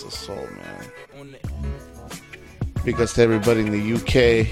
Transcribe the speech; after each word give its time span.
That's 0.00 0.14
a 0.14 0.18
soul, 0.26 0.46
man. 0.46 1.36
Because 2.84 3.14
to 3.14 3.22
everybody 3.22 3.62
in 3.62 3.72
the 3.72 3.94
UK, 3.94 4.46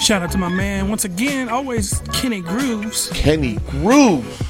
Shout 0.00 0.22
out 0.22 0.32
to 0.32 0.38
my 0.38 0.48
man 0.48 0.88
once 0.88 1.04
again, 1.04 1.48
always 1.48 2.00
Kenny 2.12 2.40
Grooves. 2.40 3.10
Kenny 3.14 3.58
Grooves. 3.70 4.42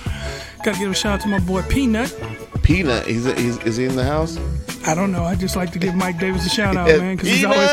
Gotta 0.65 0.79
give 0.79 0.91
a 0.91 0.95
shout 0.95 1.17
out 1.17 1.21
to 1.21 1.29
my 1.29 1.39
boy 1.41 1.61
Peanut. 1.65 2.19
Peanut. 2.63 3.07
He's, 3.07 3.27
he's 3.27 3.59
is 3.59 3.77
he 3.77 3.85
in 3.85 3.95
the 3.95 4.05
house? 4.05 4.39
I 4.87 4.95
don't 4.95 5.13
know. 5.13 5.25
I 5.25 5.35
just 5.35 5.55
like 5.55 5.71
to 5.73 5.79
give 5.79 5.95
Mike 5.95 6.19
Davis 6.19 6.47
a 6.47 6.49
shout 6.49 6.75
out, 6.75 6.89
Yeah, 6.89 6.97
man, 6.97 7.17
because 7.17 7.29
he's 7.29 7.45
always 7.45 7.69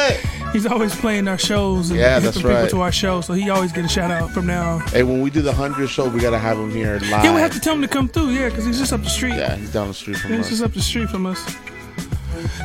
he's 0.53 0.65
always 0.65 0.95
playing 0.95 1.27
our 1.27 1.37
shows 1.37 1.89
and 1.89 1.99
Yeah, 1.99 2.19
that's 2.19 2.37
people 2.37 2.67
to 2.67 2.81
our 2.81 2.91
show. 2.91 3.19
So 3.21 3.33
he 3.33 3.49
always 3.49 3.71
get 3.73 3.83
a 3.85 3.89
shout 3.89 4.11
out 4.11 4.31
from 4.31 4.45
now 4.47 4.75
on. 4.75 4.81
Hey, 4.87 5.03
when 5.03 5.21
we 5.21 5.29
do 5.29 5.41
the 5.41 5.53
hundred 5.53 5.89
show, 5.89 6.07
we 6.07 6.19
gotta 6.21 6.39
have 6.39 6.57
him 6.57 6.71
here 6.71 6.93
live. 6.93 7.23
Yeah, 7.25 7.33
we 7.35 7.41
have 7.41 7.51
to 7.53 7.59
tell 7.59 7.75
him 7.75 7.81
to 7.81 7.87
come 7.87 8.07
through. 8.07 8.29
Yeah, 8.29 8.49
because 8.49 8.65
he's 8.65 8.79
just 8.79 8.93
up 8.93 9.01
the 9.03 9.09
street. 9.09 9.35
Yeah, 9.35 9.55
he's 9.55 9.71
down 9.73 9.89
the 9.89 9.93
street 9.93 10.17
from 10.17 10.31
us. 10.33 10.37
He's 10.37 10.49
just 10.59 10.63
up 10.63 10.73
the 10.73 10.81
street 10.81 11.09
from 11.09 11.25
us. 11.25 11.43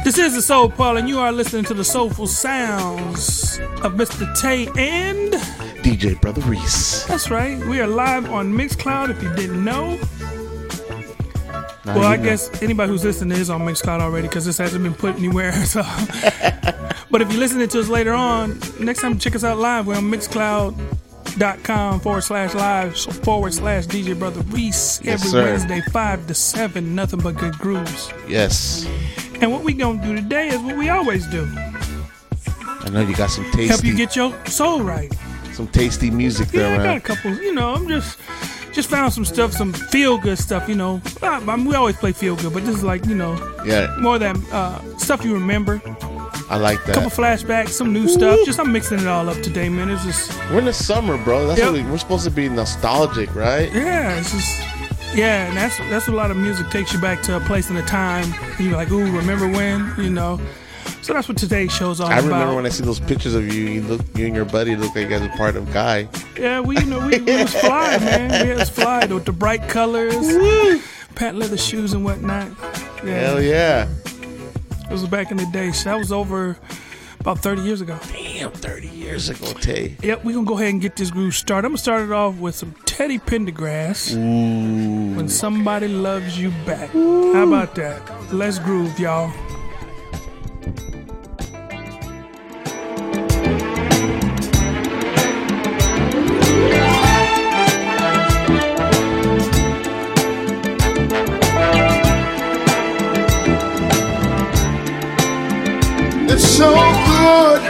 This 0.05 0.19
is 0.19 0.35
the 0.35 0.43
Soul 0.43 0.71
Parlour, 0.71 1.01
and 1.01 1.09
you 1.09 1.19
are 1.19 1.31
listening 1.33 1.65
to 1.67 1.75
the 1.75 1.85
soulful 1.85 2.27
sounds 2.27 3.59
of 3.83 3.95
Mr. 3.95 4.27
Tay 4.41 4.67
and. 4.77 5.33
DJ 5.85 6.21
Brother 6.21 6.41
Reese. 6.43 7.05
That's 7.05 7.31
right. 7.31 7.59
We 7.67 7.81
are 7.81 7.87
live 7.87 8.29
on 8.31 8.53
Mixcloud. 8.53 9.11
If 9.11 9.23
you 9.23 9.33
didn't 9.37 9.63
know, 9.65 9.97
Now 11.85 11.95
well, 11.99 12.05
I 12.05 12.17
know. 12.17 12.23
guess 12.25 12.63
anybody 12.63 12.91
who's 12.91 13.05
listening 13.05 13.39
is 13.39 13.51
on 13.51 13.61
Mixcloud 13.61 14.01
already 14.01 14.27
because 14.29 14.45
this 14.45 14.59
hasn't 14.59 14.83
been 14.83 14.95
put 14.95 15.17
anywhere. 15.17 15.53
So, 15.67 15.83
but 17.11 17.21
if 17.23 17.31
you're 17.31 17.41
listening 17.41 17.69
to 17.69 17.81
us 17.81 17.89
later 17.89 18.13
on, 18.13 18.61
next 18.81 19.01
time 19.01 19.19
check 19.19 19.35
us 19.35 19.45
out 19.45 19.59
live. 19.59 19.87
We're 19.87 19.97
on 19.97 20.05
Mixcloud.com 20.05 22.01
forward 22.01 22.23
slash 22.23 22.55
live 22.55 22.97
forward 22.97 23.55
slash 23.55 23.87
DJ 23.87 24.19
Brother 24.19 24.41
Reese 24.51 25.01
Yes, 25.03 25.21
every 25.21 25.31
sir. 25.31 25.45
Wednesday 25.45 25.81
five 25.93 26.27
to 26.27 26.35
seven. 26.35 26.95
Nothing 26.95 27.21
but 27.21 27.37
good 27.37 27.55
grooves. 27.59 28.13
Yes, 28.29 28.87
And 29.41 29.51
what 29.53 29.63
we 29.63 29.73
gonna 29.73 30.03
do 30.05 30.15
today 30.15 30.49
is 30.49 30.61
what 30.61 30.77
we 30.77 30.89
always 30.89 31.27
do: 31.29 31.47
I 31.57 32.89
know 32.91 33.01
you 33.03 33.15
got 33.15 33.31
some 33.31 33.45
tasty. 33.47 33.67
help 33.69 33.85
you 33.85 33.95
get 33.97 34.17
your 34.17 34.35
soul 34.47 34.83
right. 34.83 35.13
some 35.53 35.69
tasty 35.69 36.11
music 36.11 36.49
Yeah, 36.53 36.61
there, 36.71 36.81
I 36.81 36.85
got 36.85 36.97
a 36.97 37.01
couple. 37.01 37.33
You 37.35 37.55
know, 37.55 37.75
I'm 37.75 37.89
just 37.89 38.19
just 38.73 38.89
found 38.91 39.13
some 39.13 39.25
stuff, 39.25 39.53
some 39.53 39.73
feel 39.73 40.19
good 40.19 40.39
stuff. 40.39 40.69
You 40.69 40.75
know, 40.77 41.01
I, 41.23 41.37
I 41.39 41.57
mean, 41.57 41.65
we 41.67 41.75
always 41.75 41.97
play 41.97 42.13
feel 42.13 42.37
good, 42.37 42.53
but 42.53 42.65
this 42.65 42.77
is 42.77 42.85
like 42.85 43.07
you 43.07 43.15
know 43.15 43.35
Yeah, 43.65 43.95
more 44.01 44.19
than 44.19 44.37
uh, 44.53 44.81
stuff 44.99 45.25
you 45.25 45.35
remember. 45.35 45.81
I 46.51 46.57
like 46.57 46.83
that. 46.87 46.97
A 46.97 47.01
couple 47.01 47.11
flashbacks, 47.11 47.71
some 47.71 47.93
new 47.93 48.09
stuff. 48.09 48.39
Just 48.47 48.59
I'm 48.59 48.73
mixing 48.73 49.01
it 49.01 49.07
all 49.07 49.29
up 49.29 49.41
today, 49.43 49.69
man. 49.69 49.91
It's 49.91 50.05
just 50.05 50.37
We're 50.51 50.61
in 50.61 50.65
the 50.65 50.73
summer, 50.73 51.17
bro. 51.19 51.47
That's 51.47 51.59
Yep. 51.61 51.73
what 51.73 51.83
we, 51.85 51.91
we're 51.91 51.99
supposed 51.99 52.25
to 52.25 52.31
be 52.31 52.49
nostalgic, 52.49 53.35
right? 53.35 53.71
yeah, 53.73 54.19
it's 54.19 54.33
just 54.33 54.61
yeah, 55.15 55.49
and 55.49 55.57
that's 55.57 55.79
that's 55.91 56.07
what 56.07 56.15
a 56.15 56.17
lot 56.17 56.31
of 56.31 56.37
music 56.37 56.69
takes 56.71 56.93
you 56.93 57.01
back 57.01 57.23
to 57.23 57.37
a 57.37 57.41
place 57.41 57.69
and 57.71 57.79
a 57.79 57.83
time. 57.83 58.33
You're 58.59 58.75
like, 58.77 58.91
ooh, 58.91 59.11
remember 59.11 59.49
when? 59.49 59.93
You 59.99 60.11
know. 60.11 60.41
So 61.03 61.15
that's 61.15 61.29
what 61.29 61.39
today's 61.39 61.73
show's 61.73 62.01
all 62.01 62.09
I 62.09 62.19
remember 62.19 62.55
when 62.55 62.67
I 62.67 62.69
see 62.71 62.85
those 62.85 63.01
pictures 63.01 63.35
of 63.35 63.51
you. 63.53 63.65
You 63.67 63.83
look, 63.83 64.01
you 64.19 64.27
and 64.27 64.35
your 64.37 64.45
buddy 64.45 64.77
look 64.77 64.95
like 64.95 65.05
you 65.05 65.09
guys 65.09 65.23
are 65.23 65.35
part 65.37 65.57
of 65.57 65.71
Guy. 65.73 66.09
yeah, 66.39 66.61
we 66.61 66.77
you 66.79 66.85
know 66.87 67.07
we, 67.07 67.19
we 67.21 67.37
was 67.43 67.55
fly, 67.61 67.99
man. 67.99 68.47
We 68.49 68.55
was 68.55 68.69
fly 68.69 69.07
with 69.07 69.25
the 69.25 69.33
bright 69.33 69.67
colors, 69.69 70.15
patent 71.15 71.39
leather 71.39 71.57
shoes 71.57 71.93
and 71.95 72.05
whatnot. 72.05 72.49
Yeah, 73.05 73.21
Hell 73.21 73.43
yeah! 73.43 73.89
It 74.89 74.93
was 74.93 75.07
back 75.07 75.31
in 75.31 75.37
the 75.37 75.47
day. 75.47 75.73
So 75.73 75.91
that 75.91 75.99
was 75.99 76.13
over 76.13 76.57
about 77.21 77.41
30 77.41 77.63
years 77.63 77.81
ago. 77.81 77.99
Damn, 78.13 78.53
thirty 78.53 78.89
years 78.89 79.29
ago, 79.29 79.47
Tay. 79.61 79.97
Yep, 80.03 80.25
we're 80.25 80.35
gonna 80.35 80.47
go 80.47 80.55
ahead 80.57 80.71
and 80.71 80.81
get 80.81 80.97
this 80.97 81.11
groove 81.11 81.35
started. 81.35 81.67
I'm 81.67 81.73
gonna 81.73 81.79
start 81.79 82.03
it 82.03 82.13
off 82.13 82.37
with 82.37 82.55
some 82.55 82.75
Teddy 82.87 83.19
Pendergrass. 83.19 84.15
Ooh, 84.15 85.17
When 85.17 85.29
somebody 85.29 85.89
loves 85.89 86.39
you 86.39 86.51
back. 86.65 86.91
How 86.91 87.47
about 87.47 87.75
that? 87.75 88.01
Let's 88.33 88.59
groove, 88.61 88.99
y'all. 89.01 89.33
So 106.59 106.75
good 107.07 107.63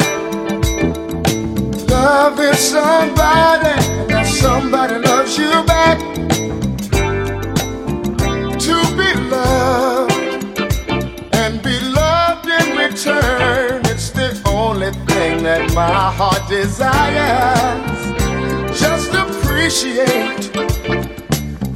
loving 1.91 2.55
somebody 2.55 3.75
that 4.09 4.27
somebody 4.27 4.95
loves 4.95 5.37
you 5.37 5.51
back. 5.67 5.99
To 8.65 8.77
be 8.97 9.11
loved 9.29 10.61
and 11.35 11.63
be 11.63 11.79
loved 12.01 12.49
in 12.49 12.79
return, 12.79 13.83
it's 13.93 14.09
the 14.09 14.31
only 14.47 14.93
thing 15.13 15.43
that 15.43 15.71
my 15.75 16.11
heart 16.19 16.49
desires. 16.49 18.01
Just 18.81 19.13
appreciate 19.13 20.51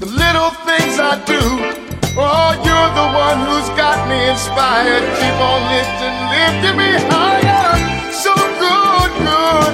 the 0.00 0.08
little 0.22 0.52
things 0.64 0.98
I 0.98 1.22
do. 1.26 1.91
Oh, 2.14 2.52
you're 2.60 2.92
the 2.92 3.08
one 3.16 3.40
who's 3.48 3.68
got 3.70 4.06
me 4.06 4.28
inspired. 4.28 5.00
Keep 5.16 5.38
on 5.40 5.60
lifting, 5.72 6.16
lifting 6.28 6.76
me 6.76 6.92
higher. 7.08 8.12
So 8.12 8.34
good, 8.60 9.12
good. 9.24 9.72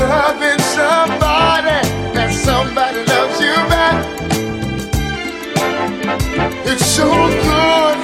Loving 0.00 0.60
somebody 0.72 1.84
that 2.16 2.32
somebody 2.32 3.04
loves 3.04 3.38
you 3.38 3.54
back. 3.68 4.00
It's 6.64 6.86
so 6.86 7.04
good. 7.44 7.98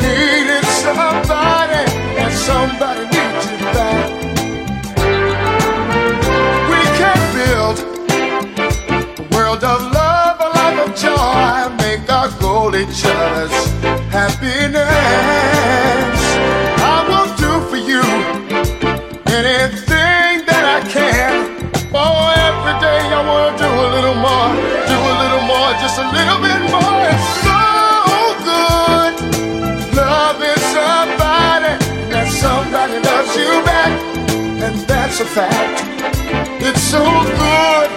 Needing 0.00 0.68
somebody 0.80 1.84
and 2.16 2.32
somebody 2.32 3.11
each 12.70 13.04
other's 13.04 13.52
happiness. 14.14 14.86
I 16.78 17.04
will 17.10 17.28
do 17.36 17.52
for 17.68 17.76
you 17.76 18.02
anything 19.26 20.46
that 20.46 20.64
I 20.76 20.80
can. 20.88 21.34
Oh, 21.92 22.30
every 22.48 22.76
day 22.80 23.02
I 23.18 23.20
wanna 23.26 23.58
do 23.58 23.66
a 23.66 23.88
little 23.94 24.14
more, 24.14 24.48
do 24.86 24.94
a 24.94 25.14
little 25.22 25.44
more, 25.50 25.70
just 25.82 25.98
a 25.98 26.06
little 26.16 26.38
bit 26.38 26.62
more. 26.70 27.02
It's 27.12 27.28
so 27.42 27.60
good 28.46 29.12
loving 29.98 30.62
somebody 30.72 31.74
that 32.14 32.28
somebody 32.30 32.96
loves 33.02 33.34
you 33.36 33.50
back, 33.66 33.92
and 34.62 34.76
that's 34.86 35.18
a 35.20 35.26
fact. 35.26 35.82
It's 36.62 36.80
so 36.80 37.02
good 37.42 37.90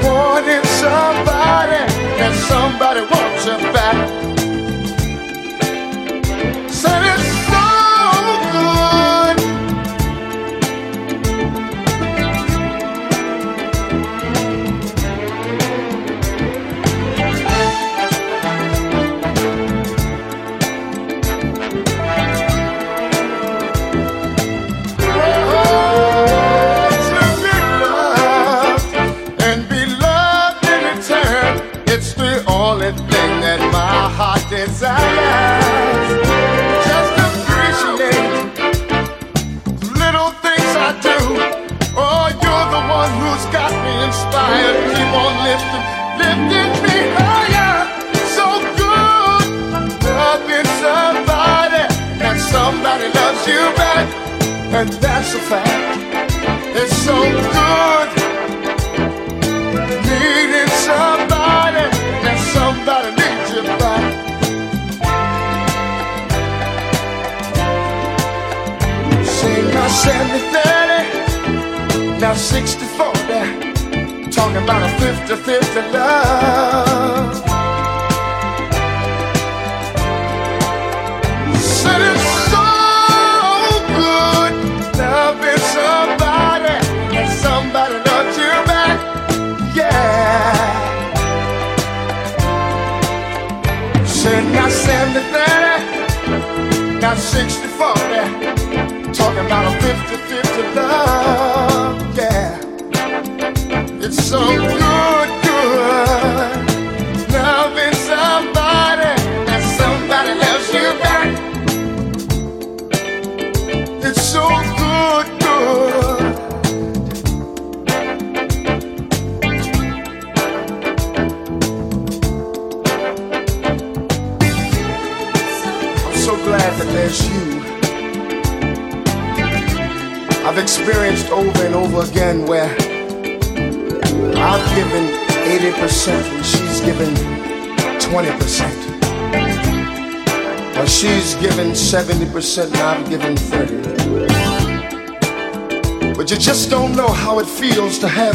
wanting 0.00 0.64
somebody 0.78 1.97
and 2.20 2.34
somebody 2.34 3.00
wants 3.00 3.46
you 3.46 3.56
back. 3.72 4.37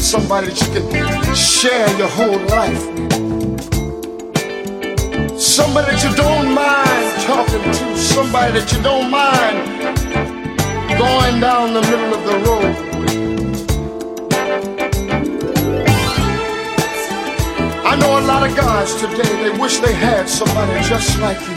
somebody 0.04 0.48
that 0.48 0.60
you 0.60 0.68
can 0.74 1.34
share 1.34 1.88
your 1.98 2.10
whole 2.10 2.38
life. 2.48 2.84
Somebody 5.40 5.92
that 5.92 6.04
you 6.04 6.14
don't 6.16 6.54
mind 6.54 7.22
talking 7.24 7.64
to, 7.72 7.98
somebody 7.98 8.60
that 8.60 8.72
you 8.74 8.82
don't 8.84 9.10
mind 9.10 9.58
going 11.00 11.40
down 11.40 11.74
the 11.74 11.82
middle 11.82 12.14
of 12.14 12.24
the 12.26 12.36
road. 12.46 12.76
I 17.86 17.96
know 17.96 18.20
a 18.20 18.24
lot 18.28 18.50
of 18.50 18.56
guys 18.58 18.94
today, 18.96 19.32
they 19.42 19.58
wish 19.58 19.80
they 19.80 19.94
had 19.94 20.28
somebody 20.28 20.82
just 20.88 21.18
like 21.20 21.40
you. 21.48 21.53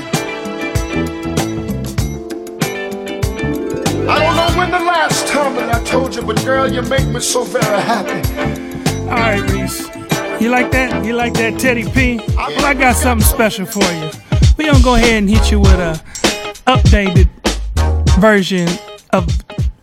you, 6.16 6.22
but 6.22 6.42
girl, 6.44 6.70
you 6.70 6.82
make 6.82 7.06
me 7.06 7.20
so 7.20 7.44
very 7.44 7.64
happy. 7.64 8.28
All 9.02 9.08
right, 9.08 9.50
Reese. 9.50 9.86
You 10.40 10.50
like 10.50 10.70
that? 10.72 11.04
You 11.04 11.14
like 11.14 11.34
that, 11.34 11.58
Teddy 11.58 11.88
P? 11.90 12.18
Well, 12.36 12.64
I 12.64 12.74
got 12.74 12.96
something 12.96 13.26
special 13.26 13.66
for 13.66 13.84
you. 13.92 14.10
We 14.58 14.66
gonna 14.66 14.82
go 14.82 14.94
ahead 14.94 15.22
and 15.22 15.30
hit 15.30 15.50
you 15.50 15.60
with 15.60 15.72
a 15.72 16.00
updated 16.66 17.28
version 18.18 18.68
of 19.10 19.28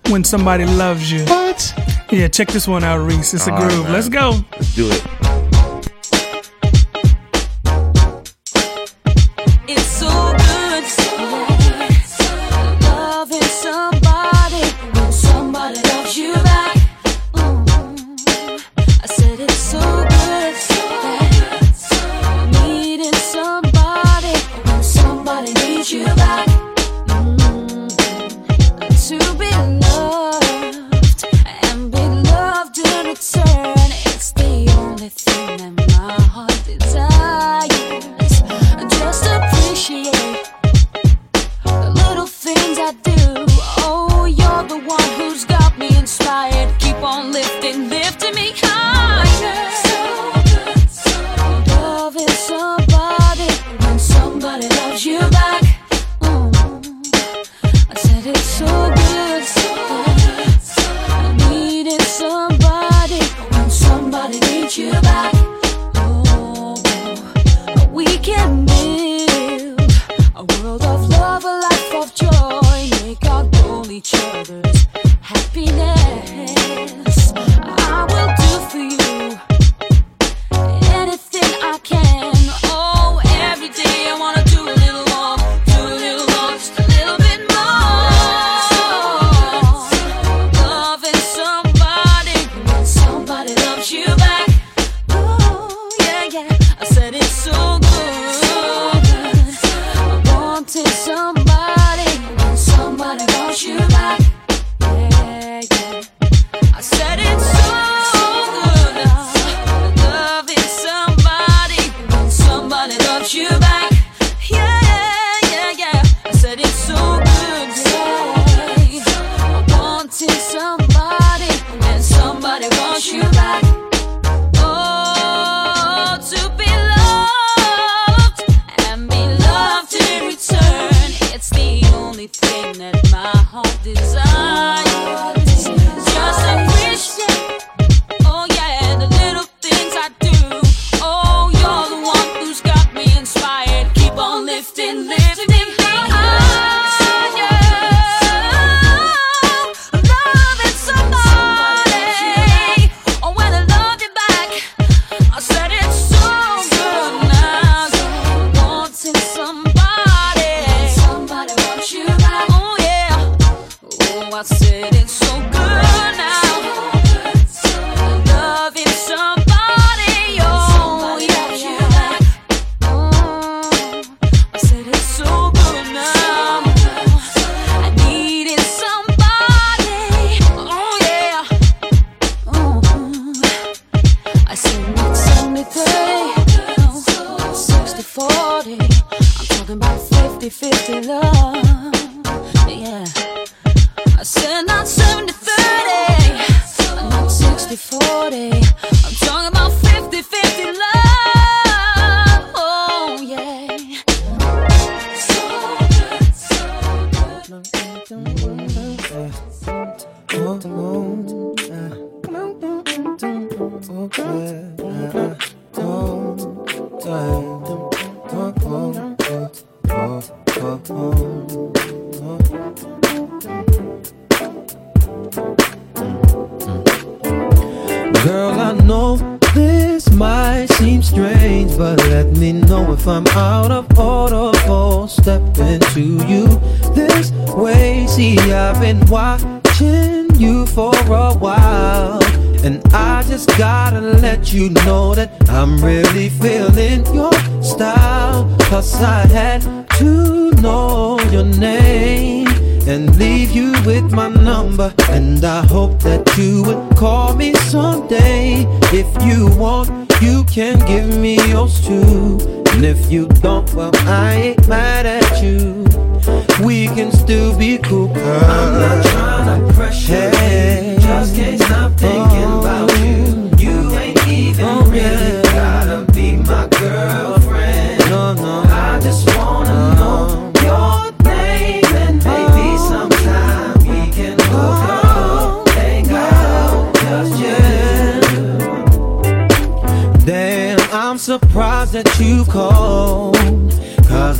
"When 0.09 0.24
Somebody 0.24 0.65
Loves 0.65 1.12
You." 1.12 1.25
What? 1.25 1.74
Yeah, 2.12 2.27
check 2.27 2.50
this 2.50 2.68
one 2.68 2.83
out, 2.83 2.97
Reese. 2.97 3.33
It's 3.33 3.47
All 3.47 3.56
a 3.56 3.59
groove. 3.59 3.85
Right, 3.85 3.94
Let's 3.94 4.09
go. 4.09 4.44
Let's 4.53 4.75
do 4.75 4.89
it. 4.89 5.03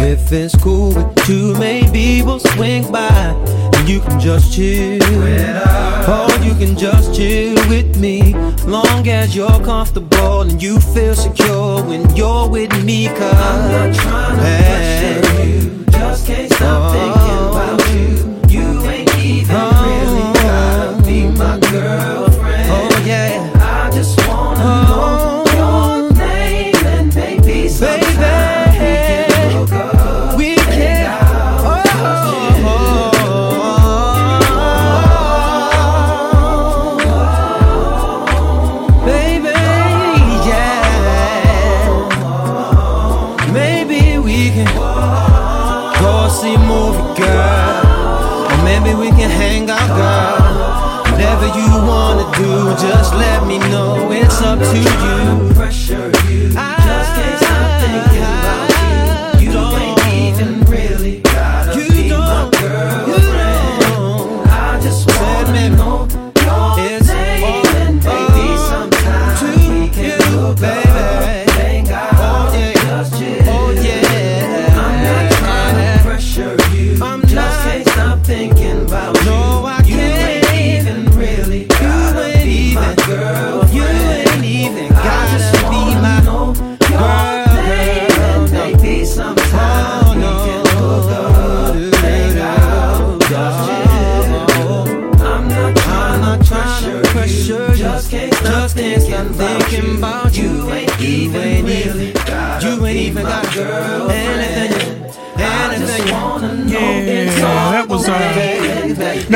If 0.00 0.30
it's 0.32 0.54
cool 0.56 0.94
with 0.94 1.28
you, 1.28 1.54
maybe 1.58 2.22
we'll 2.22 2.38
swing 2.38 2.90
by 2.92 3.34
and 3.74 3.88
you 3.88 4.00
can 4.00 4.20
just 4.20 4.54
chill. 4.54 5.00
Oh, 5.02 6.40
you 6.42 6.54
can 6.54 6.78
just 6.78 7.14
chill 7.14 7.54
with 7.68 7.96
me, 7.98 8.32
long 8.64 9.08
as 9.08 9.34
you're 9.34 9.60
comfortable 9.64 10.42
and 10.42 10.62
you 10.62 10.78
feel 10.78 11.16
secure 11.16 11.82
when 11.82 12.14
you're 12.14 12.48
with 12.48 12.72
me. 12.84 13.08
Cause 13.08 13.20
I'm 13.20 13.72
not 13.72 13.94
trying 13.96 14.36
to 14.36 14.42
pressure 14.42 15.44
you, 15.44 15.84
just 15.90 16.26
can't 16.26 16.52
stop 16.52 16.94
oh. 16.94 17.78
thinking 17.82 18.14
about 18.14 18.24
you. 18.24 18.27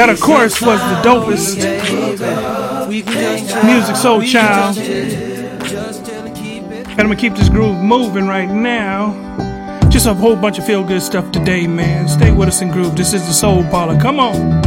That, 0.02 0.10
of 0.10 0.20
course, 0.20 0.60
was 0.60 0.80
the 0.80 1.08
dopest 1.08 1.62
Musiq 3.62 3.94
Soulchild. 3.94 4.76
And 6.88 7.00
I'm 7.00 7.06
gonna 7.06 7.14
keep 7.14 7.36
this 7.36 7.48
groove 7.48 7.78
moving 7.78 8.26
right 8.26 8.50
now. 8.50 9.14
Just 9.90 10.06
a 10.06 10.14
whole 10.14 10.34
bunch 10.34 10.58
of 10.58 10.66
feel 10.66 10.82
good 10.82 11.02
stuff 11.02 11.30
today, 11.30 11.68
man. 11.68 12.08
Stay 12.08 12.32
with 12.32 12.48
us 12.48 12.62
and 12.62 12.72
groove. 12.72 12.96
This 12.96 13.14
is 13.14 13.24
the 13.28 13.32
Soul 13.32 13.62
Parlour. 13.70 14.00
Come 14.00 14.18
on. 14.18 14.61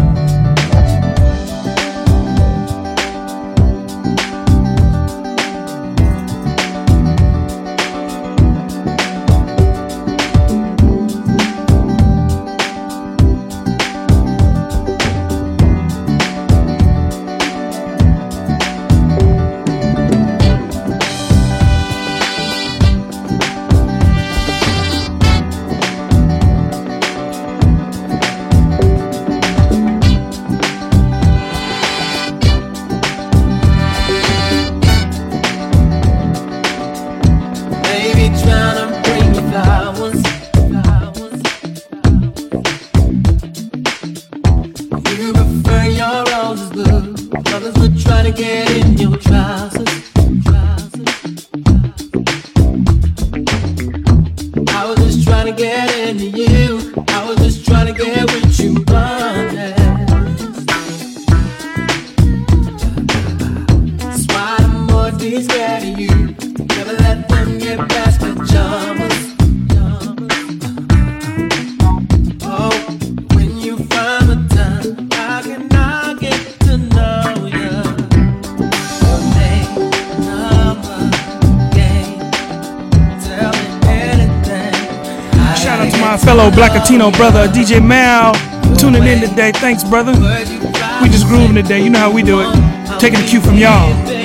Latino 86.95 87.11
brother, 87.11 87.45
DJ 87.49 87.85
Mal, 87.85 88.31
tuning 88.77 89.03
in 89.03 89.19
today. 89.19 89.51
Thanks, 89.51 89.83
brother. 89.83 90.13
We 90.13 91.09
just 91.09 91.27
grooving 91.27 91.53
today. 91.53 91.83
You 91.83 91.89
know 91.89 91.99
how 91.99 92.09
we 92.09 92.23
do 92.23 92.39
it. 92.39 92.99
Taking 93.01 93.19
a 93.19 93.27
cue 93.27 93.41
from 93.41 93.57
y'all. 93.57 94.24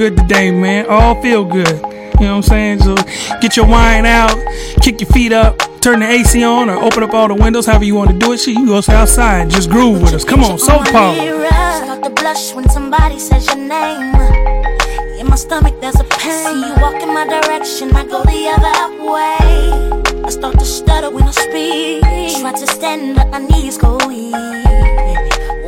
good 0.00 0.16
today, 0.16 0.50
man. 0.50 0.86
All 0.88 1.20
feel 1.20 1.44
good. 1.44 1.68
You 1.68 2.26
know 2.26 2.36
what 2.36 2.36
I'm 2.36 2.42
saying? 2.42 2.78
So 2.78 2.94
get 3.42 3.54
your 3.54 3.66
wine 3.66 4.06
out, 4.06 4.34
kick 4.80 4.98
your 4.98 5.10
feet 5.10 5.30
up, 5.30 5.58
turn 5.82 6.00
the 6.00 6.08
AC 6.08 6.42
on, 6.42 6.70
or 6.70 6.82
open 6.82 7.02
up 7.02 7.12
all 7.12 7.28
the 7.28 7.34
windows, 7.34 7.66
however 7.66 7.84
you 7.84 7.96
want 7.96 8.10
to 8.10 8.16
do 8.16 8.32
it. 8.32 8.38
Shit, 8.38 8.54
you 8.54 8.64
go 8.64 8.76
outside, 8.76 9.50
just 9.50 9.68
groove 9.68 10.00
with 10.00 10.14
us. 10.14 10.24
Come 10.24 10.42
on, 10.42 10.58
soul 10.58 10.82
power. 10.84 11.14
Start 11.84 12.02
to 12.04 12.10
blush 12.10 12.54
when 12.54 12.66
somebody 12.70 13.18
says 13.18 13.46
your 13.48 13.58
name. 13.58 14.14
In 15.20 15.26
my 15.28 15.36
stomach, 15.36 15.78
there's 15.82 16.00
a 16.00 16.04
pain. 16.04 16.46
See 16.46 16.66
you 16.66 16.74
walk 16.80 17.02
in 17.02 17.12
my 17.12 17.26
direction, 17.26 17.94
I 17.94 18.06
go 18.06 18.24
the 18.24 18.48
other 18.56 19.04
way. 19.04 20.24
I 20.24 20.30
start 20.30 20.58
to 20.60 20.64
stutter 20.64 21.10
when 21.10 21.24
I 21.24 21.32
speak. 21.32 22.40
Try 22.40 22.52
to 22.52 22.66
stand, 22.66 23.16
but 23.16 23.28
my 23.28 23.40
knees 23.40 23.76
go 23.76 23.98
weak. 24.08 24.32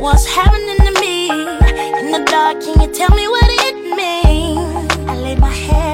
What's 0.01 0.25
happening 0.25 0.77
to 0.87 0.99
me? 0.99 1.29
In 1.29 2.11
the 2.11 2.25
dark, 2.25 2.63
can 2.63 2.81
you 2.81 2.91
tell 2.91 3.15
me 3.15 3.27
what 3.27 3.45
it 3.47 3.82
my 5.39 5.49
head. 5.49 5.92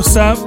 What's 0.00 0.16
up. 0.16 0.39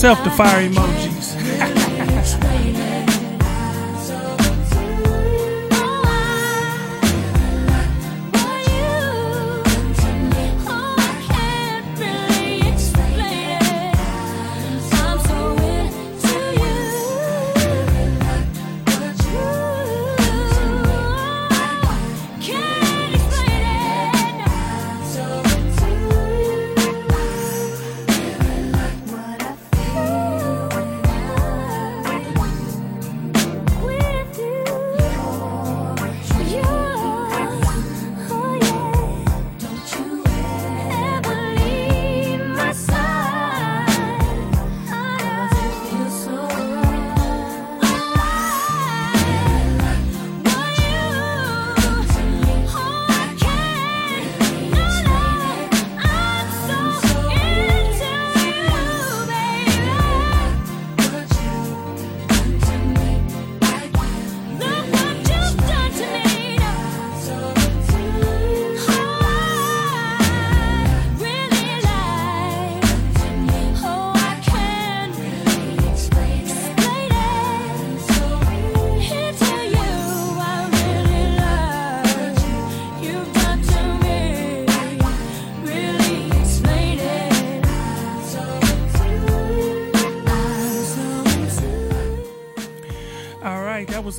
Myself 0.00 0.24
the 0.24 0.30
fire 0.30 0.66
emojis. 0.66 1.09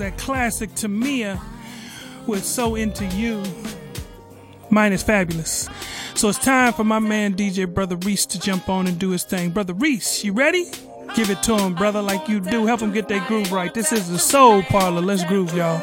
That 0.01 0.17
classic 0.17 0.71
Tamia 0.71 1.39
with 2.25 2.43
So 2.43 2.73
Into 2.73 3.05
You. 3.05 3.43
Mine 4.71 4.93
is 4.93 5.03
fabulous. 5.03 5.69
So 6.15 6.27
it's 6.29 6.39
time 6.39 6.73
for 6.73 6.83
my 6.83 6.97
man 6.97 7.35
DJ 7.35 7.71
Brother 7.71 7.95
Reese 7.97 8.25
to 8.27 8.39
jump 8.39 8.67
on 8.67 8.87
and 8.87 8.97
do 8.97 9.11
his 9.11 9.23
thing. 9.23 9.51
Brother 9.51 9.73
Reese, 9.73 10.23
you 10.23 10.33
ready? 10.33 10.65
Give 11.15 11.29
it 11.29 11.43
to 11.43 11.55
him, 11.55 11.75
brother, 11.75 12.01
like 12.01 12.27
you 12.27 12.39
do. 12.39 12.65
Help 12.65 12.81
him 12.81 12.91
get 12.91 13.09
that 13.09 13.27
groove 13.27 13.51
right. 13.51 13.73
This 13.73 13.91
is 13.91 14.09
the 14.09 14.17
Soul 14.17 14.63
Parlor. 14.63 15.01
Let's 15.01 15.23
groove, 15.25 15.53
y'all. 15.55 15.79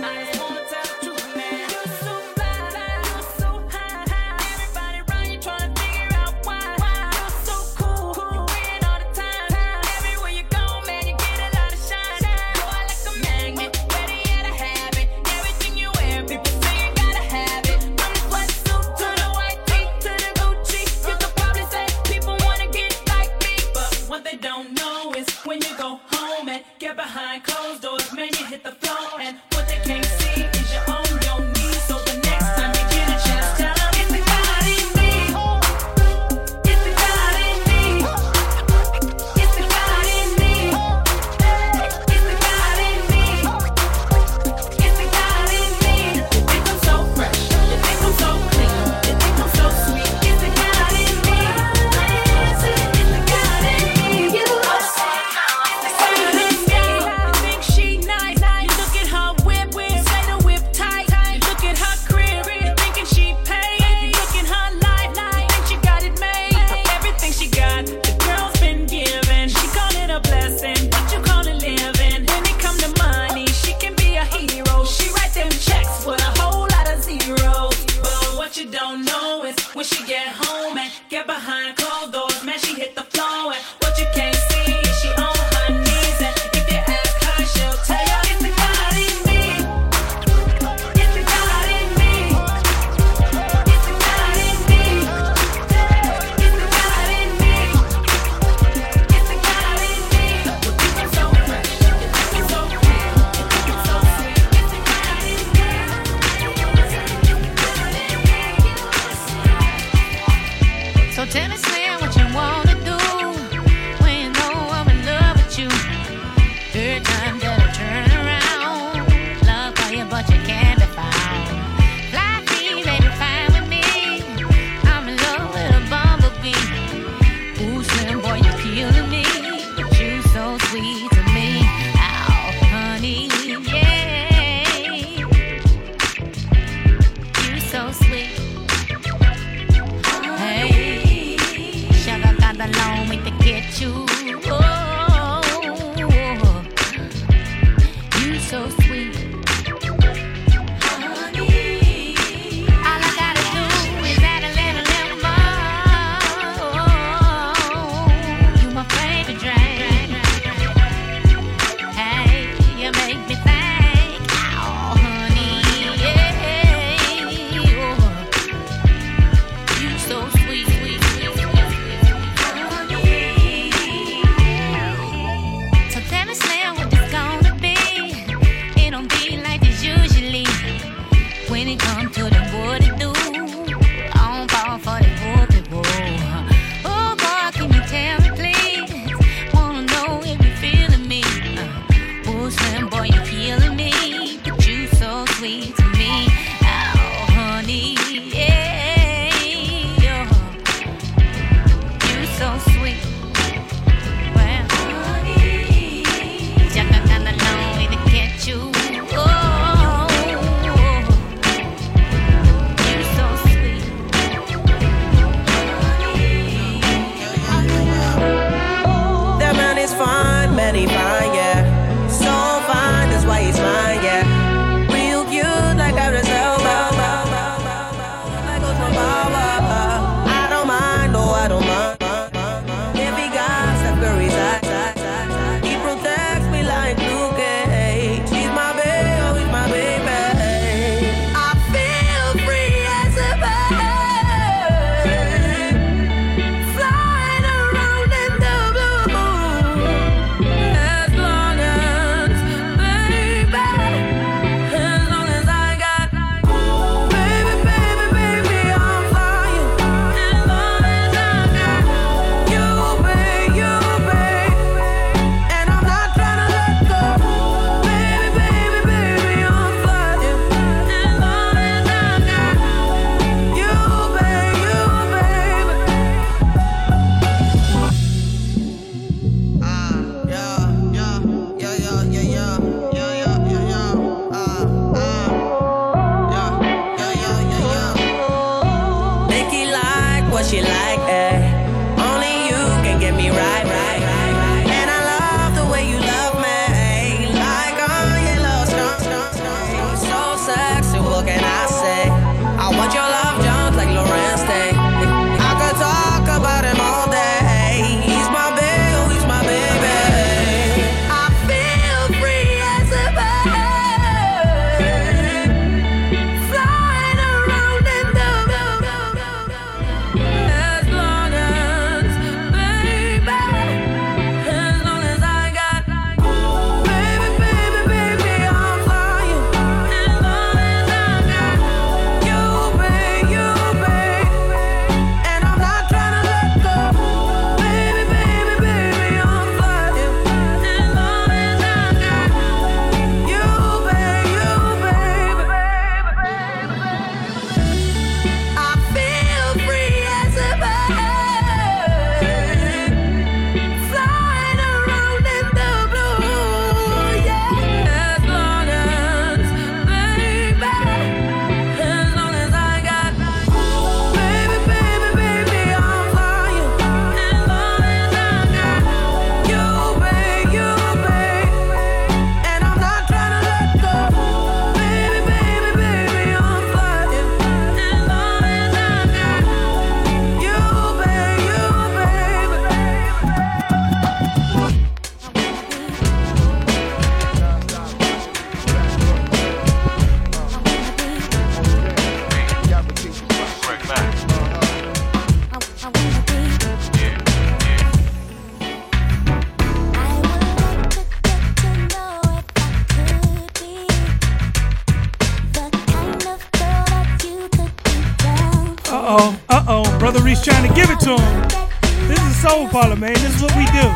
Paula, 412.81 412.95
man. 412.95 413.13
This 413.15 413.35
is 413.35 413.43
what 413.43 413.57
we 413.57 413.65
do. 413.67 413.89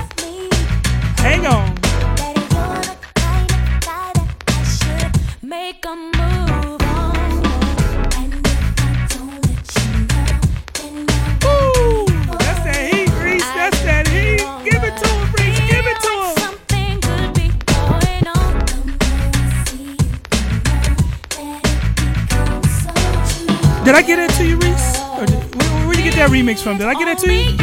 Hang 1.22 1.47
on. 1.47 1.70
Ooh, 11.45 12.07
that's 12.39 12.62
that 12.64 12.91
heat, 12.93 13.09
Reese. 13.22 13.51
That's 13.55 13.80
that 13.83 14.09
heat. 14.09 14.41
Give 14.64 14.83
it 14.83 14.97
to 14.97 15.07
him, 15.07 15.33
Reese. 15.39 15.61
Give 15.70 15.87
it 15.87 15.99
to 16.03 16.11
him. 16.11 16.51
Did 23.85 23.95
I 23.95 24.03
get 24.03 24.18
it 24.18 24.30
to 24.39 24.45
you, 24.45 24.57
Reese? 24.57 24.99
Or 25.18 25.26
did, 25.26 25.55
where, 25.55 25.87
where 25.87 25.95
did 25.95 26.05
you 26.05 26.11
get 26.11 26.16
that 26.16 26.30
remix 26.30 26.64
from? 26.64 26.78
Did 26.78 26.89
I 26.89 26.95
get 26.95 27.07
it 27.07 27.18
to 27.18 27.33
you? 27.33 27.61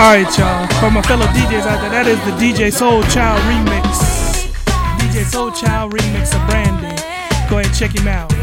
Alright, 0.00 0.38
y'all. 0.38 0.66
For 0.80 0.90
my 0.90 1.02
fellow 1.02 1.26
DJs 1.26 1.66
out 1.66 1.78
there, 1.82 1.90
that 1.90 2.06
is 2.06 2.18
the 2.24 2.30
DJ 2.40 2.72
Soul 2.72 3.02
Child 3.12 3.38
remix. 3.44 4.48
DJ 4.96 5.26
Soul 5.26 5.52
Child 5.52 5.92
remix 5.92 6.34
of 6.34 6.48
Brandon. 6.48 6.96
Go 7.50 7.58
ahead 7.58 7.66
and 7.66 7.74
check 7.74 7.94
him 7.94 8.08
out. 8.08 8.39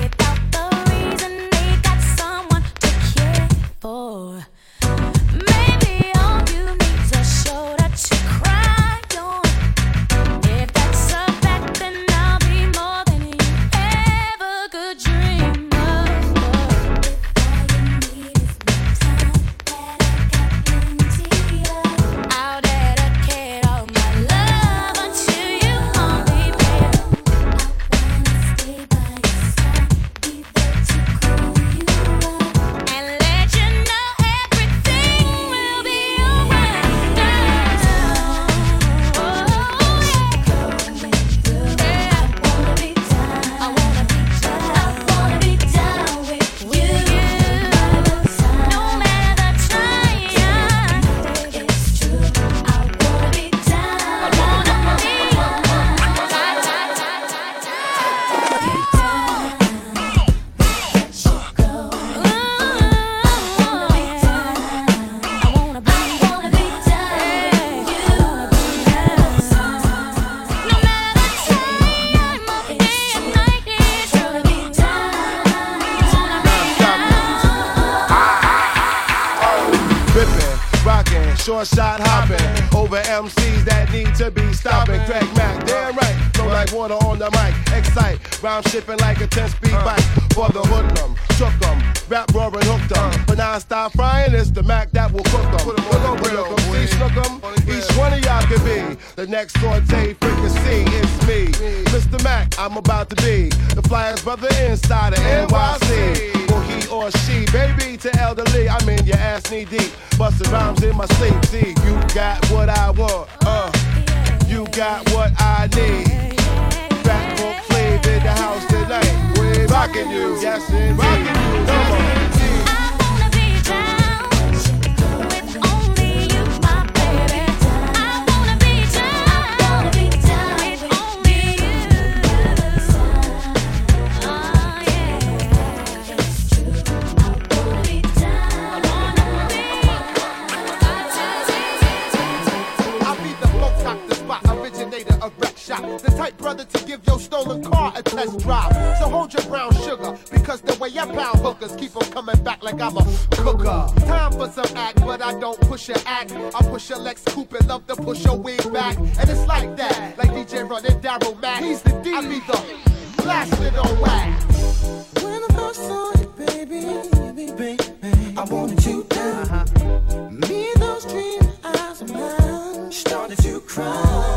Right 146.27 146.37
brother 146.37 146.65
to 146.65 146.85
give 146.85 147.05
your 147.07 147.19
stolen 147.19 147.63
car 147.63 147.93
a 147.95 148.03
test 148.03 148.39
drive. 148.39 148.73
So 148.97 149.09
hold 149.09 149.33
your 149.33 149.43
brown 149.43 149.73
sugar, 149.75 150.17
because 150.31 150.61
the 150.61 150.75
way 150.75 150.89
I 150.97 151.05
pound 151.05 151.39
hookers 151.39 151.75
keep 151.75 151.95
on 151.95 152.09
coming 152.11 152.43
back 152.43 152.63
like 152.63 152.81
I'm 152.81 152.97
a 152.97 153.03
cooker. 153.31 153.87
Time 154.05 154.31
for 154.33 154.49
some 154.49 154.75
act, 154.75 154.99
but 155.01 155.21
I 155.21 155.39
don't 155.39 155.59
push 155.61 155.87
your 155.87 155.97
act. 156.05 156.31
I 156.33 156.61
push 156.63 156.89
your 156.89 156.99
Lex 156.99 157.23
Coupe 157.25 157.53
and 157.53 157.67
love 157.67 157.87
to 157.87 157.95
push 157.95 158.25
your 158.25 158.37
wig 158.37 158.61
back. 158.73 158.97
And 158.97 159.29
it's 159.29 159.45
like 159.47 159.75
that, 159.77 160.17
like 160.17 160.31
DJ 160.31 160.69
running 160.69 160.99
Daryl 160.99 161.39
Mack. 161.41 161.63
He's 161.63 161.81
the 161.81 161.91
D. 162.03 162.13
I 162.13 162.21
be 162.21 162.39
the 162.39 163.23
blasted 163.23 163.75
on 163.75 163.99
wax. 164.01 164.83
When 165.23 165.43
I 165.43 165.47
first 165.55 165.81
saw 165.87 166.11
you, 166.19 166.27
baby, 166.37 166.81
baby, 167.11 167.77
baby, 168.01 168.37
I 168.37 168.43
wanted 168.43 168.85
you 168.85 169.03
down. 169.03 169.47
Uh-huh. 169.49 170.29
Me 170.31 170.71
and 170.71 170.81
those 170.81 171.05
dream 171.05 171.41
eyes 171.63 172.01
of 172.01 172.11
mine 172.11 172.91
started 172.91 173.37
to 173.39 173.61
cry 173.61 174.36